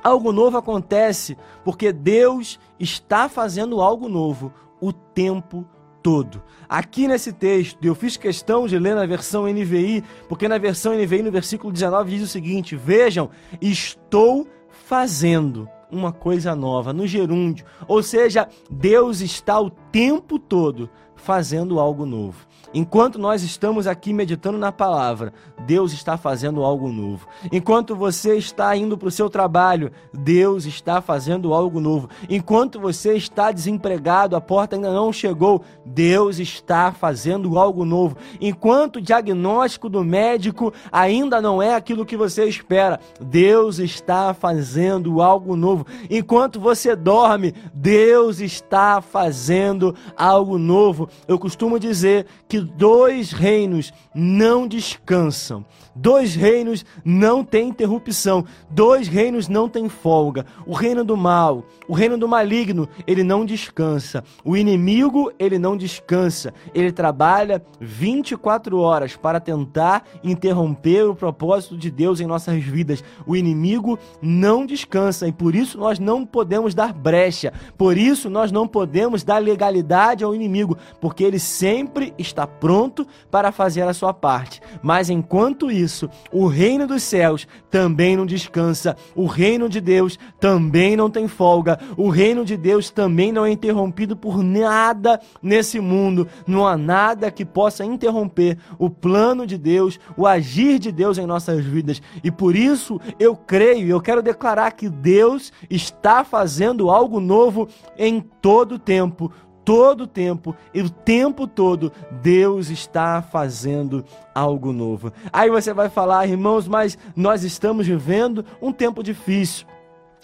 algo 0.04 0.34
novo 0.34 0.58
acontece 0.58 1.38
porque 1.64 1.94
Deus 1.94 2.60
está 2.80 3.30
fazendo 3.30 3.82
algo 3.82 4.10
novo 4.10 4.52
o 4.82 4.92
tempo 4.92 5.66
todo. 6.08 6.42
Aqui 6.70 7.06
nesse 7.06 7.34
texto, 7.34 7.84
eu 7.84 7.94
fiz 7.94 8.16
questão 8.16 8.66
de 8.66 8.80
ler 8.80 8.96
na 8.96 9.06
versão 9.06 9.44
NVI, 9.44 10.02
porque 10.30 10.48
na 10.48 10.58
versão 10.58 10.94
NVI, 10.94 11.22
no 11.22 11.30
versículo 11.30 11.74
19, 11.74 12.12
diz 12.12 12.24
o 12.24 12.28
seguinte: 12.28 12.78
Vejam, 12.78 13.30
estou 13.60 14.48
fazendo 14.86 15.68
uma 15.92 16.14
coisa 16.14 16.56
nova 16.56 16.94
no 16.94 17.06
gerúndio. 17.06 17.66
Ou 17.90 18.02
seja, 18.02 18.48
Deus 18.72 19.20
está 19.20 19.60
o 19.60 19.70
tempo 19.70 20.40
todo 20.40 20.90
fazendo 21.18 21.80
algo 21.80 22.06
novo. 22.06 22.48
Enquanto 22.74 23.18
nós 23.18 23.44
estamos 23.44 23.88
aqui 23.88 24.12
meditando 24.12 24.58
na 24.58 24.72
palavra, 24.72 25.34
Deus 25.66 25.94
está 25.94 26.18
fazendo 26.18 26.64
algo 26.64 26.90
novo. 26.90 27.28
Enquanto 27.52 27.96
você 27.96 28.36
está 28.36 28.76
indo 28.76 28.98
para 28.98 29.08
o 29.08 29.12
seu 29.12 29.30
trabalho, 29.30 29.92
Deus 30.14 30.66
está 30.66 31.02
fazendo 31.02 31.54
algo 31.54 31.80
novo. 31.80 32.10
Enquanto 32.30 32.80
você 32.80 33.16
está 33.16 33.52
desempregado, 33.52 34.36
a 34.36 34.42
porta 34.42 34.76
ainda 34.76 34.92
não 34.92 35.14
chegou, 35.14 35.64
Deus 35.86 36.40
está 36.40 36.92
fazendo 36.92 37.58
algo 37.58 37.86
novo. 37.86 38.18
Enquanto 38.40 38.98
o 38.98 39.02
diagnóstico 39.02 39.88
do 39.88 40.04
médico 40.04 40.74
ainda 40.92 41.42
não 41.42 41.62
é 41.62 41.74
aquilo 41.74 42.06
que 42.06 42.18
você 42.18 42.46
espera, 42.46 43.00
Deus 43.20 43.80
está 43.80 44.34
fazendo 44.34 45.22
algo 45.22 45.56
novo. 45.56 45.86
Enquanto 46.10 46.60
você 46.60 46.96
dorme, 46.96 47.54
Deus 47.74 48.40
está 48.42 49.02
fazendo 49.02 49.96
algo 50.18 50.58
novo. 50.58 51.07
Eu 51.28 51.38
costumo 51.40 51.80
dizer 51.80 52.26
que 52.48 52.60
dois 52.60 53.32
reinos 53.32 53.94
não 54.14 54.68
descansam, 54.68 55.66
dois 55.96 56.36
reinos 56.36 56.86
não 57.04 57.44
têm 57.44 57.70
interrupção, 57.70 58.46
dois 58.70 59.08
reinos 59.08 59.48
não 59.48 59.68
têm 59.68 59.90
folga. 59.90 60.46
O 60.66 60.74
reino 60.74 61.04
do 61.04 61.18
mal, 61.18 61.64
o 61.88 61.94
reino 61.94 62.18
do 62.18 62.28
maligno, 62.28 62.88
ele 63.06 63.24
não 63.24 63.46
descansa. 63.46 64.24
O 64.44 64.56
inimigo, 64.56 65.32
ele 65.40 65.58
não 65.58 65.78
descansa. 65.78 66.54
Ele 66.74 66.92
trabalha 66.92 67.64
24 67.80 68.78
horas 68.80 69.16
para 69.16 69.40
tentar 69.40 70.06
interromper 70.24 71.04
o 71.04 71.16
propósito 71.16 71.78
de 71.78 71.90
Deus 71.90 72.20
em 72.20 72.26
nossas 72.26 72.64
vidas. 72.64 73.04
O 73.26 73.36
inimigo 73.36 73.98
não 74.22 74.66
descansa 74.66 75.28
e 75.28 75.32
por 75.32 75.56
isso 75.56 75.78
nós 75.78 76.00
não 76.00 76.26
podemos 76.26 76.74
dar 76.74 76.94
brecha. 76.94 77.54
Por 77.78 77.98
isso 77.98 78.30
nós 78.30 78.52
não 78.52 78.68
podemos 78.68 79.24
dar 79.24 79.40
legalidade 79.40 80.24
ao 80.24 80.36
inimigo, 80.36 80.78
porque 81.00 81.24
ele 81.24 81.39
sempre 81.39 82.13
está 82.18 82.46
pronto 82.48 83.08
para 83.30 83.51
fazer 83.51 83.84
a 83.84 83.94
sua 83.94 84.13
parte. 84.13 84.62
Mas 84.82 85.10
enquanto 85.10 85.72
isso, 85.72 86.10
o 86.32 86.48
reino 86.48 86.88
dos 86.88 87.04
céus 87.04 87.48
também 87.70 88.16
não 88.16 88.25
descansa, 88.25 88.96
o 89.16 89.25
reino 89.25 89.70
de 89.70 89.80
Deus 89.80 90.18
também 90.39 90.96
não 90.96 91.10
tem 91.10 91.27
folga, 91.27 91.80
o 91.96 92.10
reino 92.10 92.44
de 92.44 92.58
Deus 92.58 92.89
também 92.89 93.32
não 93.32 93.46
é 93.46 93.51
interrompido 93.51 94.16
por 94.16 94.42
nada 94.44 95.20
nesse 95.42 95.80
mundo, 95.80 96.27
não 96.46 96.68
há 96.68 96.77
nada 96.77 97.32
que 97.32 97.46
possa 97.46 97.86
interromper 97.86 98.58
o 98.77 98.89
plano 98.89 99.46
de 99.46 99.58
Deus, 99.58 100.00
o 100.16 100.25
agir 100.25 100.80
de 100.80 100.92
Deus 100.92 101.18
em 101.18 101.25
nossas 101.25 101.63
vidas. 101.63 102.01
E 102.24 102.32
por 102.32 102.56
isso 102.56 103.00
eu 103.20 103.36
creio, 103.36 103.88
eu 103.88 104.01
quero 104.01 104.22
declarar 104.22 104.72
que 104.72 104.89
Deus 104.89 105.51
está 105.70 106.24
fazendo 106.24 106.89
algo 106.89 107.20
novo 107.20 107.68
em 107.98 108.20
todo 108.20 108.75
o 108.75 108.80
tempo, 108.80 109.32
todo 109.68 110.06
o 110.06 110.08
tempo 110.08 110.56
e 110.74 110.80
o 110.82 110.90
tempo 110.90 111.46
todo 111.46 111.92
Deus 112.22 112.70
está 112.70 113.22
fazendo 113.22 114.06
algo 114.34 114.72
novo. 114.72 115.12
Aí 115.34 115.50
você 115.50 115.74
vai 115.74 115.90
falar, 115.90 116.26
irmãos, 116.26 116.70
mas 116.70 116.98
nós 117.14 117.44
estamos 117.44 117.86
vivendo 117.86 118.46
um 118.62 118.72
tempo 118.72 119.04
difícil. 119.04 119.68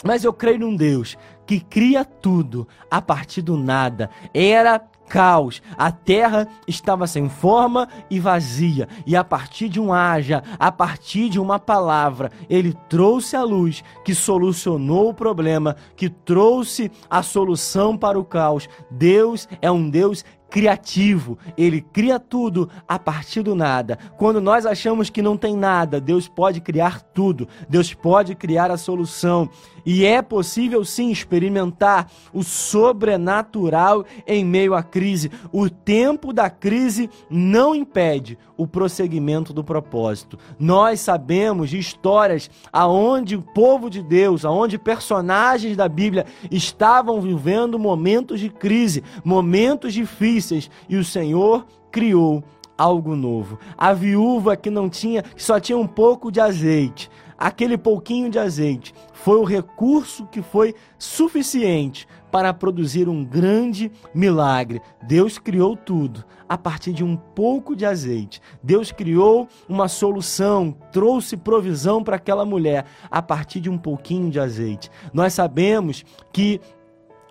Mas 0.02 0.24
eu 0.24 0.32
creio 0.32 0.60
num 0.60 0.74
Deus 0.74 1.18
que 1.46 1.60
cria 1.60 2.06
tudo 2.06 2.66
a 2.90 3.02
partir 3.02 3.42
do 3.42 3.58
nada. 3.58 4.10
Era 4.34 4.82
caos. 5.14 5.62
A 5.78 5.92
terra 5.92 6.48
estava 6.68 7.06
sem 7.06 7.30
forma 7.30 7.88
e 8.10 8.20
vazia. 8.20 8.90
E 9.06 9.16
a 9.16 9.24
partir 9.24 9.70
de 9.70 9.80
um 9.80 9.94
haja, 9.94 10.42
a 10.58 10.72
partir 10.72 11.30
de 11.30 11.40
uma 11.40 11.60
palavra, 11.60 12.32
ele 12.50 12.76
trouxe 12.90 13.36
a 13.36 13.44
luz 13.44 13.84
que 14.04 14.16
solucionou 14.16 15.10
o 15.10 15.14
problema, 15.14 15.76
que 15.96 16.10
trouxe 16.10 16.92
a 17.08 17.22
solução 17.22 17.96
para 17.96 18.18
o 18.18 18.26
caos. 18.26 18.68
Deus 18.90 19.48
é 19.62 19.70
um 19.70 19.88
Deus 19.88 20.26
criativo, 20.54 21.36
ele 21.58 21.82
cria 21.82 22.20
tudo 22.20 22.70
a 22.88 23.00
partir 23.00 23.42
do 23.42 23.56
nada. 23.56 23.98
Quando 24.20 24.40
nós 24.40 24.68
achamos 24.68 25.10
que 25.10 25.20
não 25.20 25.36
tem 25.36 25.58
nada, 25.58 26.00
Deus 26.00 26.28
pode 26.28 26.62
criar 26.62 27.02
tudo, 27.02 27.48
Deus 27.68 27.92
pode 27.92 28.36
criar 28.36 28.70
a 28.70 28.78
solução. 28.78 29.50
E 29.84 30.06
é 30.06 30.22
possível 30.22 30.86
sim 30.86 31.10
experimentar 31.10 32.08
o 32.32 32.44
sobrenatural 32.44 34.06
em 34.28 34.46
meio 34.46 34.76
à 34.76 34.84
crise. 34.84 35.32
O 35.52 35.68
tempo 35.72 36.32
da 36.32 36.52
crise 36.52 37.10
não 37.32 37.74
impede 37.74 38.38
o 38.56 38.68
prosseguimento 38.68 39.52
do 39.52 39.64
propósito. 39.64 40.38
Nós 40.60 41.00
sabemos 41.00 41.72
de 41.72 41.80
histórias 41.80 42.50
aonde 42.72 43.36
o 43.36 43.42
povo 43.42 43.90
de 43.90 44.02
Deus, 44.04 44.46
aonde 44.46 44.78
personagens 44.78 45.76
da 45.76 45.90
Bíblia 45.90 46.26
estavam 46.52 47.20
vivendo 47.20 47.80
momentos 47.80 48.40
de 48.40 48.50
crise, 48.50 49.04
momentos 49.24 49.94
difíceis, 49.94 50.43
e 50.90 50.98
o 50.98 51.04
Senhor 51.04 51.66
criou 51.92 52.44
algo 52.78 53.16
novo. 53.16 53.60
A 53.78 53.94
viúva 53.94 54.56
que 54.56 54.70
não 54.70 54.90
tinha, 54.90 55.22
que 55.22 55.44
só 55.44 55.60
tinha 55.60 55.78
um 55.78 55.88
pouco 55.88 56.32
de 56.32 56.40
azeite, 56.40 57.10
aquele 57.38 57.78
pouquinho 57.78 58.30
de 58.30 58.40
azeite 58.40 58.94
foi 59.14 59.38
o 59.38 59.44
recurso 59.44 60.26
que 60.28 60.42
foi 60.42 60.76
suficiente 60.98 62.08
para 62.32 62.54
produzir 62.54 63.08
um 63.08 63.24
grande 63.24 63.92
milagre. 64.14 64.82
Deus 65.04 65.38
criou 65.38 65.78
tudo 65.78 66.26
a 66.50 66.58
partir 66.58 66.92
de 66.92 67.04
um 67.04 67.16
pouco 67.16 67.76
de 67.76 67.86
azeite. 67.86 68.42
Deus 68.62 68.92
criou 68.92 69.48
uma 69.70 69.88
solução, 69.88 70.76
trouxe 70.92 71.38
provisão 71.38 72.04
para 72.04 72.16
aquela 72.16 72.44
mulher 72.44 72.86
a 73.10 73.22
partir 73.22 73.60
de 73.60 73.70
um 73.70 73.78
pouquinho 73.78 74.32
de 74.32 74.40
azeite. 74.40 74.90
Nós 75.14 75.34
sabemos 75.34 76.04
que 76.32 76.60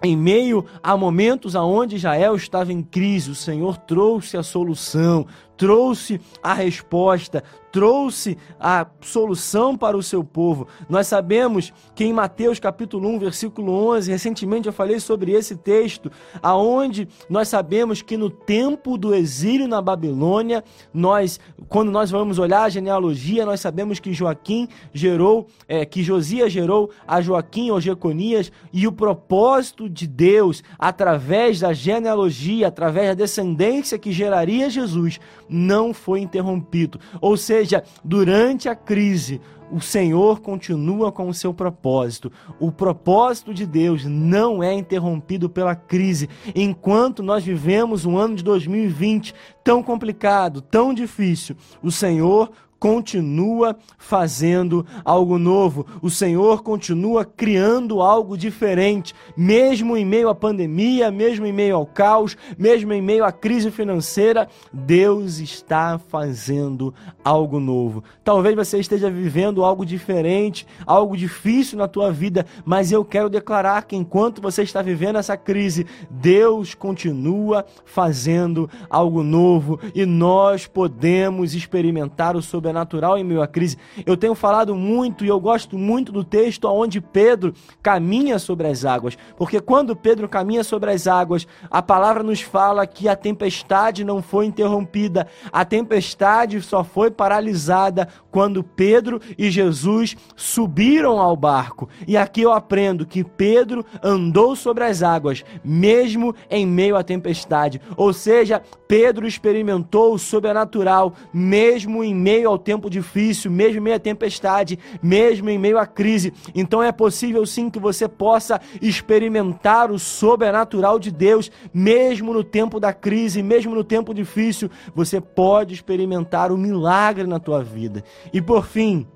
em 0.02 0.16
meio 0.16 0.64
a 0.82 0.96
momentos 0.96 1.54
aonde 1.54 1.96
Israel 1.96 2.34
estava 2.34 2.72
em 2.72 2.82
crise, 2.82 3.30
o 3.30 3.34
Senhor 3.34 3.76
trouxe 3.76 4.36
a 4.36 4.42
solução, 4.42 5.26
trouxe 5.56 6.20
a 6.42 6.54
resposta, 6.54 7.42
trouxe 7.72 8.36
a 8.60 8.86
solução 9.00 9.76
para 9.76 9.96
o 9.96 10.02
seu 10.02 10.22
povo. 10.22 10.68
Nós 10.88 11.06
sabemos 11.06 11.72
que 11.94 12.04
em 12.04 12.12
Mateus 12.12 12.60
capítulo 12.60 13.08
1, 13.08 13.18
versículo 13.18 13.72
11, 13.90 14.10
recentemente 14.10 14.66
eu 14.66 14.72
falei 14.72 15.00
sobre 15.00 15.32
esse 15.32 15.56
texto, 15.56 16.12
aonde 16.42 17.08
nós 17.30 17.48
sabemos 17.48 18.02
que 18.02 18.16
no 18.16 18.28
tempo 18.28 18.98
do 18.98 19.14
exílio 19.14 19.66
na 19.66 19.80
Babilônia, 19.80 20.62
nós, 20.92 21.40
quando 21.68 21.90
nós 21.90 22.10
vamos 22.10 22.38
olhar 22.38 22.64
a 22.64 22.68
genealogia, 22.68 23.46
nós 23.46 23.60
sabemos 23.60 23.98
que 23.98 24.12
Joaquim 24.12 24.68
gerou, 24.92 25.46
é, 25.66 25.86
que 25.86 26.02
Josias 26.02 26.52
gerou 26.52 26.90
a 27.06 27.22
Joaquim 27.22 27.70
ou 27.70 27.80
Jeconias, 27.80 28.52
e 28.70 28.86
o 28.86 28.92
propósito 28.92 29.88
de 29.88 30.06
Deus, 30.06 30.62
através 30.78 31.60
da 31.60 31.72
genealogia, 31.72 32.68
através 32.68 33.08
da 33.08 33.14
descendência 33.14 33.98
que 33.98 34.12
geraria 34.12 34.68
Jesus, 34.68 35.18
não 35.52 35.92
foi 35.92 36.20
interrompido. 36.20 36.98
Ou 37.20 37.36
seja, 37.36 37.84
durante 38.02 38.68
a 38.68 38.74
crise, 38.74 39.40
o 39.72 39.80
Senhor 39.80 40.40
continua 40.40 41.10
com 41.10 41.28
o 41.28 41.34
seu 41.34 41.54
propósito. 41.54 42.30
O 42.60 42.70
propósito 42.70 43.54
de 43.54 43.64
Deus 43.64 44.04
não 44.04 44.62
é 44.62 44.72
interrompido 44.74 45.48
pela 45.48 45.74
crise. 45.74 46.28
Enquanto 46.54 47.22
nós 47.22 47.42
vivemos 47.42 48.04
um 48.04 48.18
ano 48.18 48.36
de 48.36 48.44
2020 48.44 49.34
tão 49.64 49.82
complicado, 49.82 50.60
tão 50.60 50.92
difícil, 50.92 51.56
o 51.82 51.90
Senhor 51.90 52.50
continua 52.82 53.76
fazendo 53.96 54.84
algo 55.04 55.38
novo. 55.38 55.86
O 56.02 56.10
Senhor 56.10 56.64
continua 56.64 57.24
criando 57.24 58.02
algo 58.02 58.36
diferente, 58.36 59.14
mesmo 59.36 59.96
em 59.96 60.04
meio 60.04 60.28
à 60.28 60.34
pandemia, 60.34 61.08
mesmo 61.08 61.46
em 61.46 61.52
meio 61.52 61.76
ao 61.76 61.86
caos, 61.86 62.36
mesmo 62.58 62.92
em 62.92 63.00
meio 63.00 63.24
à 63.24 63.30
crise 63.30 63.70
financeira, 63.70 64.48
Deus 64.72 65.38
está 65.38 65.96
fazendo 65.96 66.92
algo 67.24 67.60
novo. 67.60 68.02
Talvez 68.24 68.56
você 68.56 68.80
esteja 68.80 69.08
vivendo 69.08 69.62
algo 69.62 69.86
diferente, 69.86 70.66
algo 70.84 71.16
difícil 71.16 71.78
na 71.78 71.86
tua 71.86 72.10
vida, 72.10 72.44
mas 72.64 72.90
eu 72.90 73.04
quero 73.04 73.30
declarar 73.30 73.84
que 73.84 73.94
enquanto 73.94 74.42
você 74.42 74.64
está 74.64 74.82
vivendo 74.82 75.20
essa 75.20 75.36
crise, 75.36 75.86
Deus 76.10 76.74
continua 76.74 77.64
fazendo 77.84 78.68
algo 78.90 79.22
novo 79.22 79.78
e 79.94 80.04
nós 80.04 80.66
podemos 80.66 81.54
experimentar 81.54 82.34
o 82.34 82.42
sobrenatural 82.42 82.71
sobrenatural 82.72 83.18
em 83.18 83.24
meio 83.24 83.42
à 83.42 83.46
crise. 83.46 83.76
Eu 84.06 84.16
tenho 84.16 84.34
falado 84.34 84.74
muito 84.74 85.24
e 85.24 85.28
eu 85.28 85.38
gosto 85.38 85.76
muito 85.76 86.10
do 86.10 86.24
texto 86.24 86.64
onde 86.66 87.00
Pedro 87.00 87.52
caminha 87.82 88.38
sobre 88.38 88.66
as 88.66 88.84
águas, 88.84 89.16
porque 89.36 89.60
quando 89.60 89.94
Pedro 89.94 90.28
caminha 90.28 90.64
sobre 90.64 90.90
as 90.90 91.06
águas, 91.06 91.46
a 91.70 91.82
palavra 91.82 92.22
nos 92.22 92.40
fala 92.40 92.86
que 92.86 93.08
a 93.08 93.14
tempestade 93.14 94.04
não 94.04 94.22
foi 94.22 94.46
interrompida, 94.46 95.26
a 95.52 95.64
tempestade 95.64 96.60
só 96.62 96.82
foi 96.82 97.10
paralisada 97.10 98.08
quando 98.30 98.64
Pedro 98.64 99.20
e 99.36 99.50
Jesus 99.50 100.16
subiram 100.34 101.20
ao 101.20 101.36
barco. 101.36 101.88
E 102.08 102.16
aqui 102.16 102.42
eu 102.42 102.52
aprendo 102.52 103.04
que 103.04 103.22
Pedro 103.22 103.84
andou 104.02 104.56
sobre 104.56 104.84
as 104.84 105.02
águas, 105.02 105.44
mesmo 105.62 106.34
em 106.50 106.66
meio 106.66 106.96
à 106.96 107.02
tempestade. 107.02 107.80
Ou 107.96 108.12
seja, 108.12 108.62
Pedro 108.88 109.26
experimentou 109.26 110.14
o 110.14 110.18
sobrenatural, 110.18 111.14
mesmo 111.32 112.02
em 112.02 112.14
meio 112.14 112.48
ao 112.48 112.58
tempo 112.62 112.88
difícil, 112.88 113.50
mesmo 113.50 113.78
em 113.78 113.82
meio 113.82 113.96
à 113.96 113.98
tempestade, 113.98 114.78
mesmo 115.02 115.50
em 115.50 115.58
meio 115.58 115.78
à 115.78 115.86
crise. 115.86 116.32
Então 116.54 116.82
é 116.82 116.90
possível 116.90 117.44
sim 117.44 117.68
que 117.68 117.78
você 117.78 118.08
possa 118.08 118.60
experimentar 118.80 119.90
o 119.90 119.98
sobrenatural 119.98 120.98
de 120.98 121.10
Deus, 121.10 121.50
mesmo 121.74 122.32
no 122.32 122.42
tempo 122.42 122.80
da 122.80 122.92
crise, 122.92 123.42
mesmo 123.42 123.74
no 123.74 123.84
tempo 123.84 124.14
difícil. 124.14 124.70
Você 124.94 125.20
pode 125.20 125.74
experimentar 125.74 126.50
o 126.50 126.56
milagre 126.56 127.26
na 127.26 127.38
tua 127.38 127.62
vida. 127.62 128.02
E 128.32 128.40
por 128.40 128.64
fim, 128.64 129.06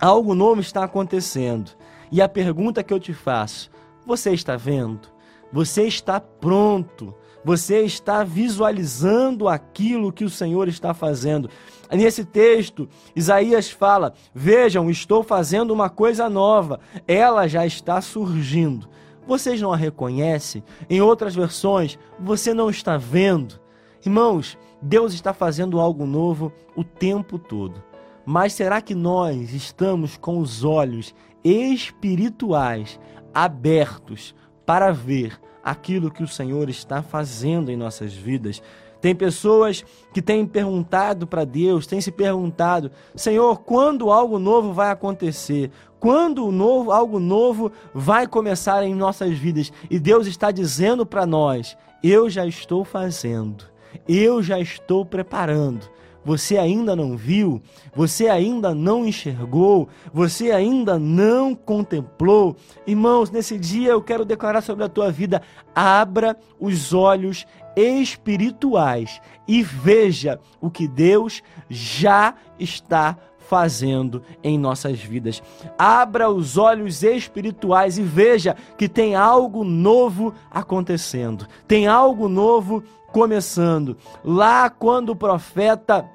algo 0.00 0.34
novo 0.34 0.60
está 0.60 0.84
acontecendo. 0.84 1.70
E 2.10 2.22
a 2.22 2.28
pergunta 2.28 2.82
que 2.82 2.92
eu 2.92 2.98
te 2.98 3.12
faço: 3.12 3.70
você 4.06 4.32
está 4.32 4.56
vendo? 4.56 5.08
Você 5.52 5.84
está 5.84 6.20
pronto? 6.20 7.14
Você 7.44 7.80
está 7.80 8.24
visualizando 8.24 9.48
aquilo 9.48 10.12
que 10.12 10.24
o 10.24 10.30
Senhor 10.30 10.68
está 10.68 10.92
fazendo? 10.92 11.48
Nesse 11.90 12.24
texto, 12.24 12.88
Isaías 13.16 13.70
fala: 13.70 14.12
Vejam, 14.34 14.90
estou 14.90 15.22
fazendo 15.22 15.72
uma 15.72 15.88
coisa 15.88 16.28
nova, 16.28 16.80
ela 17.06 17.46
já 17.46 17.66
está 17.66 18.00
surgindo. 18.00 18.88
Vocês 19.26 19.60
não 19.60 19.72
a 19.72 19.76
reconhecem? 19.76 20.62
Em 20.88 21.00
outras 21.00 21.34
versões, 21.34 21.98
você 22.18 22.54
não 22.54 22.70
está 22.70 22.96
vendo? 22.96 23.60
Irmãos, 24.04 24.56
Deus 24.80 25.12
está 25.12 25.34
fazendo 25.34 25.80
algo 25.80 26.06
novo 26.06 26.52
o 26.74 26.82
tempo 26.84 27.38
todo. 27.38 27.82
Mas 28.24 28.52
será 28.52 28.80
que 28.80 28.94
nós 28.94 29.52
estamos 29.52 30.16
com 30.16 30.38
os 30.38 30.64
olhos 30.64 31.14
espirituais 31.42 32.98
abertos 33.34 34.34
para 34.64 34.92
ver 34.92 35.38
aquilo 35.62 36.10
que 36.10 36.22
o 36.22 36.28
Senhor 36.28 36.68
está 36.68 37.02
fazendo 37.02 37.70
em 37.70 37.76
nossas 37.76 38.14
vidas? 38.14 38.62
Tem 39.00 39.14
pessoas 39.14 39.84
que 40.12 40.20
têm 40.20 40.46
perguntado 40.46 41.26
para 41.26 41.44
Deus, 41.44 41.86
têm 41.86 42.00
se 42.00 42.10
perguntado: 42.10 42.90
Senhor, 43.14 43.60
quando 43.60 44.10
algo 44.10 44.38
novo 44.38 44.72
vai 44.72 44.90
acontecer? 44.90 45.70
Quando 46.00 46.50
novo, 46.52 46.92
algo 46.92 47.18
novo 47.18 47.72
vai 47.92 48.26
começar 48.26 48.84
em 48.84 48.94
nossas 48.94 49.36
vidas? 49.36 49.72
E 49.90 49.98
Deus 49.98 50.26
está 50.26 50.50
dizendo 50.50 51.04
para 51.06 51.26
nós: 51.26 51.76
eu 52.02 52.28
já 52.28 52.46
estou 52.46 52.84
fazendo, 52.84 53.64
eu 54.08 54.42
já 54.42 54.58
estou 54.58 55.04
preparando. 55.04 55.97
Você 56.28 56.58
ainda 56.58 56.94
não 56.94 57.16
viu, 57.16 57.62
você 57.96 58.28
ainda 58.28 58.74
não 58.74 59.06
enxergou, 59.06 59.88
você 60.12 60.50
ainda 60.50 60.98
não 60.98 61.54
contemplou. 61.54 62.54
Irmãos, 62.86 63.30
nesse 63.30 63.58
dia 63.58 63.92
eu 63.92 64.02
quero 64.02 64.26
declarar 64.26 64.60
sobre 64.60 64.84
a 64.84 64.90
tua 64.90 65.10
vida: 65.10 65.40
abra 65.74 66.36
os 66.60 66.92
olhos 66.92 67.46
espirituais 67.74 69.22
e 69.48 69.62
veja 69.62 70.38
o 70.60 70.70
que 70.70 70.86
Deus 70.86 71.42
já 71.66 72.34
está 72.58 73.16
fazendo 73.38 74.22
em 74.44 74.58
nossas 74.58 75.00
vidas. 75.00 75.42
Abra 75.78 76.28
os 76.28 76.58
olhos 76.58 77.02
espirituais 77.02 77.96
e 77.96 78.02
veja 78.02 78.54
que 78.76 78.86
tem 78.86 79.14
algo 79.14 79.64
novo 79.64 80.34
acontecendo, 80.50 81.46
tem 81.66 81.86
algo 81.86 82.28
novo 82.28 82.84
começando. 83.12 83.96
Lá 84.22 84.68
quando 84.68 85.08
o 85.08 85.16
profeta 85.16 86.06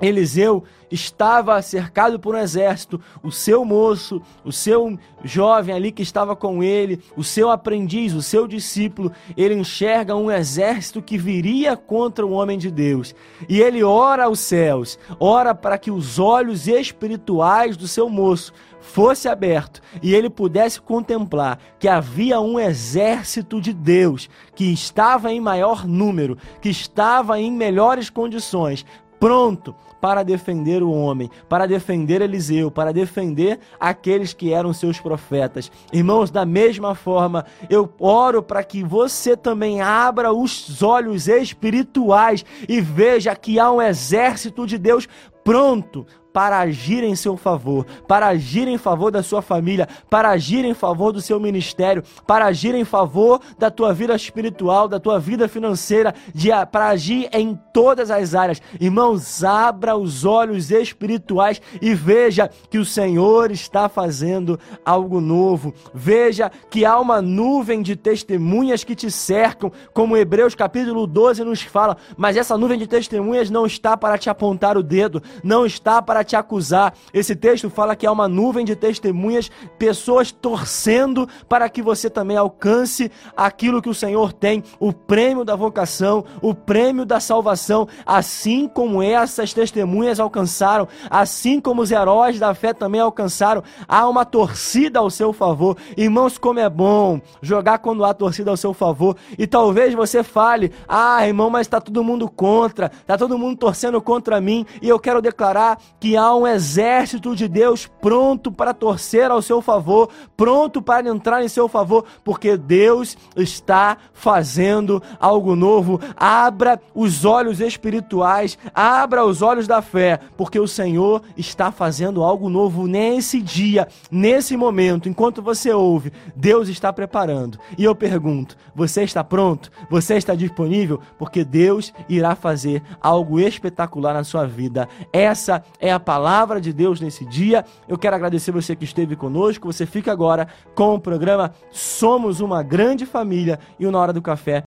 Eliseu 0.00 0.64
estava 0.90 1.60
cercado 1.62 2.18
por 2.18 2.34
um 2.34 2.38
exército, 2.38 3.00
o 3.22 3.32
seu 3.32 3.64
moço, 3.64 4.22
o 4.44 4.52
seu 4.52 4.98
jovem 5.24 5.74
ali 5.74 5.90
que 5.90 6.02
estava 6.02 6.36
com 6.36 6.62
ele, 6.62 7.00
o 7.16 7.24
seu 7.24 7.50
aprendiz, 7.50 8.12
o 8.12 8.22
seu 8.22 8.46
discípulo, 8.46 9.10
ele 9.36 9.54
enxerga 9.54 10.14
um 10.14 10.30
exército 10.30 11.02
que 11.02 11.18
viria 11.18 11.76
contra 11.76 12.26
o 12.26 12.32
homem 12.32 12.58
de 12.58 12.70
Deus. 12.70 13.14
E 13.48 13.60
ele 13.60 13.82
ora 13.82 14.24
aos 14.24 14.40
céus, 14.40 14.98
ora 15.18 15.54
para 15.54 15.78
que 15.78 15.90
os 15.90 16.18
olhos 16.18 16.68
espirituais 16.68 17.76
do 17.76 17.88
seu 17.88 18.08
moço 18.08 18.52
fosse 18.86 19.28
aberto 19.28 19.82
e 20.00 20.14
ele 20.14 20.30
pudesse 20.30 20.80
contemplar 20.80 21.58
que 21.78 21.88
havia 21.88 22.40
um 22.40 22.58
exército 22.58 23.60
de 23.60 23.72
Deus 23.72 24.30
que 24.54 24.72
estava 24.72 25.32
em 25.32 25.40
maior 25.40 25.86
número, 25.86 26.38
que 26.60 26.68
estava 26.68 27.38
em 27.40 27.50
melhores 27.50 28.08
condições, 28.08 28.86
pronto 29.18 29.74
para 30.00 30.22
defender 30.22 30.82
o 30.82 30.90
homem, 30.90 31.30
para 31.48 31.66
defender 31.66 32.20
Eliseu, 32.20 32.70
para 32.70 32.92
defender 32.92 33.58
aqueles 33.80 34.32
que 34.32 34.52
eram 34.52 34.72
seus 34.72 35.00
profetas. 35.00 35.70
Irmãos, 35.92 36.30
da 36.30 36.44
mesma 36.44 36.94
forma, 36.94 37.44
eu 37.68 37.92
oro 37.98 38.42
para 38.42 38.62
que 38.62 38.84
você 38.84 39.36
também 39.36 39.80
abra 39.80 40.32
os 40.32 40.82
olhos 40.82 41.28
espirituais 41.28 42.44
e 42.68 42.80
veja 42.80 43.34
que 43.34 43.58
há 43.58 43.70
um 43.72 43.82
exército 43.82 44.66
de 44.66 44.78
Deus 44.78 45.08
pronto 45.42 46.06
para 46.36 46.58
agir 46.58 47.02
em 47.02 47.16
seu 47.16 47.34
favor, 47.34 47.86
para 48.06 48.26
agir 48.26 48.68
em 48.68 48.76
favor 48.76 49.10
da 49.10 49.22
sua 49.22 49.40
família, 49.40 49.88
para 50.10 50.28
agir 50.28 50.66
em 50.66 50.74
favor 50.74 51.10
do 51.10 51.22
seu 51.22 51.40
ministério, 51.40 52.02
para 52.26 52.44
agir 52.44 52.74
em 52.74 52.84
favor 52.84 53.40
da 53.58 53.70
tua 53.70 53.94
vida 53.94 54.14
espiritual, 54.14 54.86
da 54.86 55.00
tua 55.00 55.18
vida 55.18 55.48
financeira, 55.48 56.14
de, 56.34 56.50
para 56.70 56.88
agir 56.88 57.30
em 57.32 57.58
todas 57.72 58.10
as 58.10 58.34
áreas. 58.34 58.60
Irmãos, 58.78 59.42
abra 59.42 59.96
os 59.96 60.26
olhos 60.26 60.70
espirituais 60.70 61.58
e 61.80 61.94
veja 61.94 62.50
que 62.68 62.76
o 62.76 62.84
Senhor 62.84 63.50
está 63.50 63.88
fazendo 63.88 64.60
algo 64.84 65.22
novo. 65.22 65.72
Veja 65.94 66.52
que 66.68 66.84
há 66.84 67.00
uma 67.00 67.22
nuvem 67.22 67.80
de 67.80 67.96
testemunhas 67.96 68.84
que 68.84 68.94
te 68.94 69.10
cercam, 69.10 69.72
como 69.94 70.18
Hebreus 70.18 70.54
capítulo 70.54 71.06
12 71.06 71.44
nos 71.44 71.62
fala, 71.62 71.96
mas 72.14 72.36
essa 72.36 72.58
nuvem 72.58 72.78
de 72.78 72.86
testemunhas 72.86 73.48
não 73.48 73.64
está 73.64 73.96
para 73.96 74.18
te 74.18 74.28
apontar 74.28 74.76
o 74.76 74.82
dedo, 74.82 75.22
não 75.42 75.64
está 75.64 76.02
para 76.02 76.25
te 76.26 76.36
acusar. 76.36 76.92
Esse 77.14 77.34
texto 77.34 77.70
fala 77.70 77.96
que 77.96 78.06
há 78.06 78.12
uma 78.12 78.28
nuvem 78.28 78.64
de 78.64 78.76
testemunhas, 78.76 79.50
pessoas 79.78 80.30
torcendo 80.30 81.28
para 81.48 81.68
que 81.68 81.80
você 81.80 82.10
também 82.10 82.36
alcance 82.36 83.10
aquilo 83.36 83.80
que 83.80 83.88
o 83.88 83.94
Senhor 83.94 84.32
tem, 84.32 84.62
o 84.78 84.92
prêmio 84.92 85.44
da 85.44 85.56
vocação, 85.56 86.24
o 86.42 86.54
prêmio 86.54 87.06
da 87.06 87.20
salvação, 87.20 87.88
assim 88.04 88.68
como 88.68 89.02
essas 89.02 89.52
testemunhas 89.52 90.20
alcançaram, 90.20 90.88
assim 91.08 91.60
como 91.60 91.82
os 91.82 91.90
heróis 91.90 92.38
da 92.38 92.54
fé 92.54 92.74
também 92.74 93.00
alcançaram. 93.00 93.62
Há 93.86 94.08
uma 94.08 94.24
torcida 94.24 94.98
ao 94.98 95.10
seu 95.10 95.32
favor. 95.32 95.76
Irmãos, 95.96 96.38
como 96.38 96.58
é 96.58 96.68
bom 96.68 97.20
jogar 97.40 97.78
quando 97.78 98.04
há 98.04 98.12
torcida 98.12 98.50
ao 98.50 98.56
seu 98.56 98.74
favor. 98.74 99.16
E 99.38 99.46
talvez 99.46 99.94
você 99.94 100.22
fale: 100.22 100.72
"Ah, 100.88 101.26
irmão, 101.26 101.50
mas 101.50 101.66
está 101.66 101.80
todo 101.80 102.04
mundo 102.04 102.28
contra, 102.28 102.90
está 103.00 103.16
todo 103.16 103.38
mundo 103.38 103.56
torcendo 103.56 104.00
contra 104.00 104.40
mim". 104.40 104.66
E 104.82 104.88
eu 104.88 104.98
quero 104.98 105.22
declarar 105.22 105.78
que 106.00 106.15
há 106.16 106.34
um 106.34 106.46
exército 106.46 107.34
de 107.34 107.48
Deus 107.48 107.86
pronto 108.00 108.50
para 108.52 108.74
torcer 108.74 109.30
ao 109.30 109.42
seu 109.42 109.60
favor, 109.60 110.08
pronto 110.36 110.80
para 110.80 111.08
entrar 111.08 111.42
em 111.42 111.48
seu 111.48 111.68
favor, 111.68 112.04
porque 112.24 112.56
Deus 112.56 113.16
está 113.36 113.96
fazendo 114.12 115.02
algo 115.18 115.56
novo. 115.56 116.00
Abra 116.16 116.80
os 116.94 117.24
olhos 117.24 117.60
espirituais, 117.60 118.58
abra 118.74 119.24
os 119.24 119.42
olhos 119.42 119.66
da 119.66 119.82
fé, 119.82 120.20
porque 120.36 120.58
o 120.58 120.68
Senhor 120.68 121.22
está 121.36 121.70
fazendo 121.70 122.22
algo 122.22 122.48
novo 122.48 122.86
nesse 122.86 123.40
dia, 123.40 123.88
nesse 124.10 124.56
momento, 124.56 125.08
enquanto 125.08 125.42
você 125.42 125.72
ouve, 125.72 126.12
Deus 126.34 126.68
está 126.68 126.92
preparando. 126.92 127.58
E 127.76 127.84
eu 127.84 127.94
pergunto: 127.94 128.56
você 128.74 129.02
está 129.02 129.24
pronto? 129.24 129.70
Você 129.90 130.16
está 130.16 130.34
disponível? 130.34 131.00
Porque 131.18 131.44
Deus 131.44 131.92
irá 132.08 132.34
fazer 132.34 132.82
algo 133.00 133.40
espetacular 133.40 134.12
na 134.12 134.24
sua 134.24 134.46
vida. 134.46 134.88
Essa 135.12 135.62
é 135.80 135.92
a 135.96 136.00
palavra 136.00 136.60
de 136.60 136.72
Deus 136.72 137.00
nesse 137.00 137.24
dia. 137.24 137.64
Eu 137.88 137.98
quero 137.98 138.14
agradecer 138.14 138.52
você 138.52 138.76
que 138.76 138.84
esteve 138.84 139.16
conosco. 139.16 139.70
Você 139.70 139.84
fica 139.84 140.12
agora 140.12 140.46
com 140.74 140.94
o 140.94 141.00
programa 141.00 141.52
Somos 141.70 142.40
uma 142.40 142.62
Grande 142.62 143.04
Família 143.04 143.58
e 143.78 143.86
o 143.86 143.90
Na 143.90 143.98
Hora 143.98 144.12
do 144.12 144.22
Café 144.22 144.64